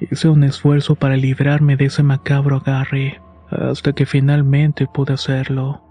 Hice 0.00 0.28
un 0.28 0.44
esfuerzo 0.44 0.94
para 0.94 1.16
librarme 1.16 1.76
de 1.76 1.86
ese 1.86 2.02
macabro 2.02 2.56
agarre, 2.56 3.20
hasta 3.50 3.92
que 3.92 4.06
finalmente 4.06 4.86
pude 4.86 5.12
hacerlo. 5.12 5.82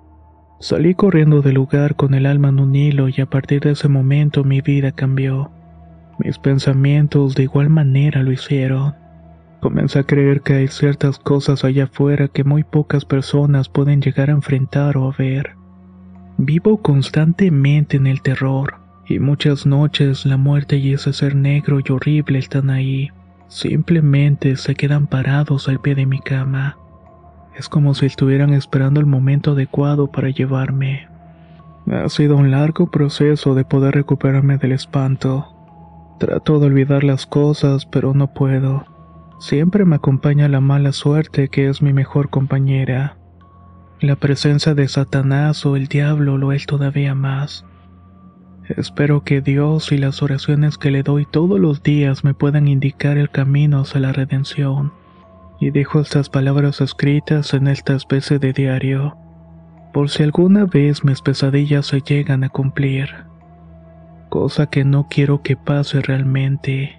Salí 0.59 0.95
corriendo 0.95 1.41
del 1.41 1.55
lugar 1.55 1.95
con 1.95 2.15
el 2.15 2.25
alma 2.25 2.49
en 2.49 2.59
un 2.59 2.75
hilo 2.75 3.07
y 3.07 3.21
a 3.21 3.27
partir 3.27 3.61
de 3.61 3.71
ese 3.71 3.87
momento 3.87 4.43
mi 4.43 4.61
vida 4.61 4.91
cambió. 4.91 5.51
Mis 6.17 6.39
pensamientos 6.39 7.35
de 7.35 7.43
igual 7.43 7.69
manera 7.69 8.23
lo 8.23 8.31
hicieron. 8.31 8.95
Comencé 9.61 9.99
a 9.99 10.03
creer 10.03 10.41
que 10.41 10.53
hay 10.53 10.67
ciertas 10.67 11.19
cosas 11.19 11.63
allá 11.63 11.83
afuera 11.85 12.27
que 12.27 12.43
muy 12.43 12.63
pocas 12.63 13.05
personas 13.05 13.69
pueden 13.69 14.01
llegar 14.01 14.29
a 14.29 14.33
enfrentar 14.33 14.97
o 14.97 15.11
a 15.11 15.15
ver. 15.17 15.51
Vivo 16.37 16.81
constantemente 16.81 17.97
en 17.97 18.07
el 18.07 18.21
terror, 18.21 18.75
y 19.07 19.19
muchas 19.19 19.65
noches 19.65 20.25
la 20.25 20.37
muerte 20.37 20.77
y 20.77 20.93
ese 20.93 21.13
ser 21.13 21.35
negro 21.35 21.79
y 21.79 21.91
horrible 21.91 22.39
están 22.39 22.69
ahí. 22.69 23.11
Simplemente 23.49 24.55
se 24.57 24.75
quedan 24.75 25.07
parados 25.07 25.67
al 25.67 25.81
pie 25.81 25.95
de 25.95 26.05
mi 26.05 26.19
cama. 26.19 26.77
Es 27.57 27.67
como 27.67 27.95
si 27.95 28.05
estuvieran 28.05 28.53
esperando 28.53 28.99
el 28.99 29.07
momento 29.07 29.51
adecuado 29.51 30.07
para 30.07 30.29
llevarme. 30.29 31.09
Ha 31.91 32.07
sido 32.09 32.37
un 32.37 32.51
largo 32.51 32.91
proceso 32.91 33.55
de 33.55 33.65
poder 33.65 33.95
recuperarme 33.95 34.57
del 34.59 34.73
espanto. 34.73 35.47
Trato 36.19 36.59
de 36.59 36.67
olvidar 36.67 37.03
las 37.03 37.25
cosas, 37.25 37.87
pero 37.87 38.13
no 38.13 38.33
puedo. 38.33 38.85
Siempre 39.39 39.83
me 39.83 39.95
acompaña 39.95 40.47
la 40.47 40.61
mala 40.61 40.91
suerte 40.91 41.49
que 41.49 41.67
es 41.69 41.81
mi 41.81 41.91
mejor 41.91 42.29
compañera. 42.29 43.17
La 43.99 44.15
presencia 44.15 44.75
de 44.75 44.87
Satanás 44.87 45.65
o 45.65 45.75
el 45.75 45.87
diablo 45.87 46.37
lo 46.37 46.51
es 46.51 46.67
todavía 46.67 47.15
más. 47.15 47.65
Espero 48.77 49.23
que 49.23 49.41
Dios 49.41 49.91
y 49.91 49.97
las 49.97 50.21
oraciones 50.21 50.77
que 50.77 50.91
le 50.91 51.01
doy 51.01 51.25
todos 51.25 51.59
los 51.59 51.81
días 51.81 52.23
me 52.23 52.35
puedan 52.35 52.67
indicar 52.67 53.17
el 53.17 53.31
camino 53.31 53.79
hacia 53.79 53.99
la 53.99 54.11
redención. 54.11 54.93
Y 55.59 55.71
dejo 55.71 55.99
estas 55.99 56.29
palabras 56.29 56.79
escritas 56.79 57.53
en 57.55 57.67
esta 57.67 57.95
especie 57.95 58.37
de 58.37 58.53
diario, 58.53 59.17
por 59.91 60.09
si 60.09 60.21
alguna 60.21 60.65
vez 60.65 61.03
mis 61.03 61.21
pesadillas 61.21 61.87
se 61.87 62.01
llegan 62.01 62.43
a 62.43 62.49
cumplir, 62.49 63.09
cosa 64.29 64.67
que 64.67 64.85
no 64.85 65.07
quiero 65.09 65.41
que 65.41 65.57
pase 65.57 66.01
realmente. 66.01 66.98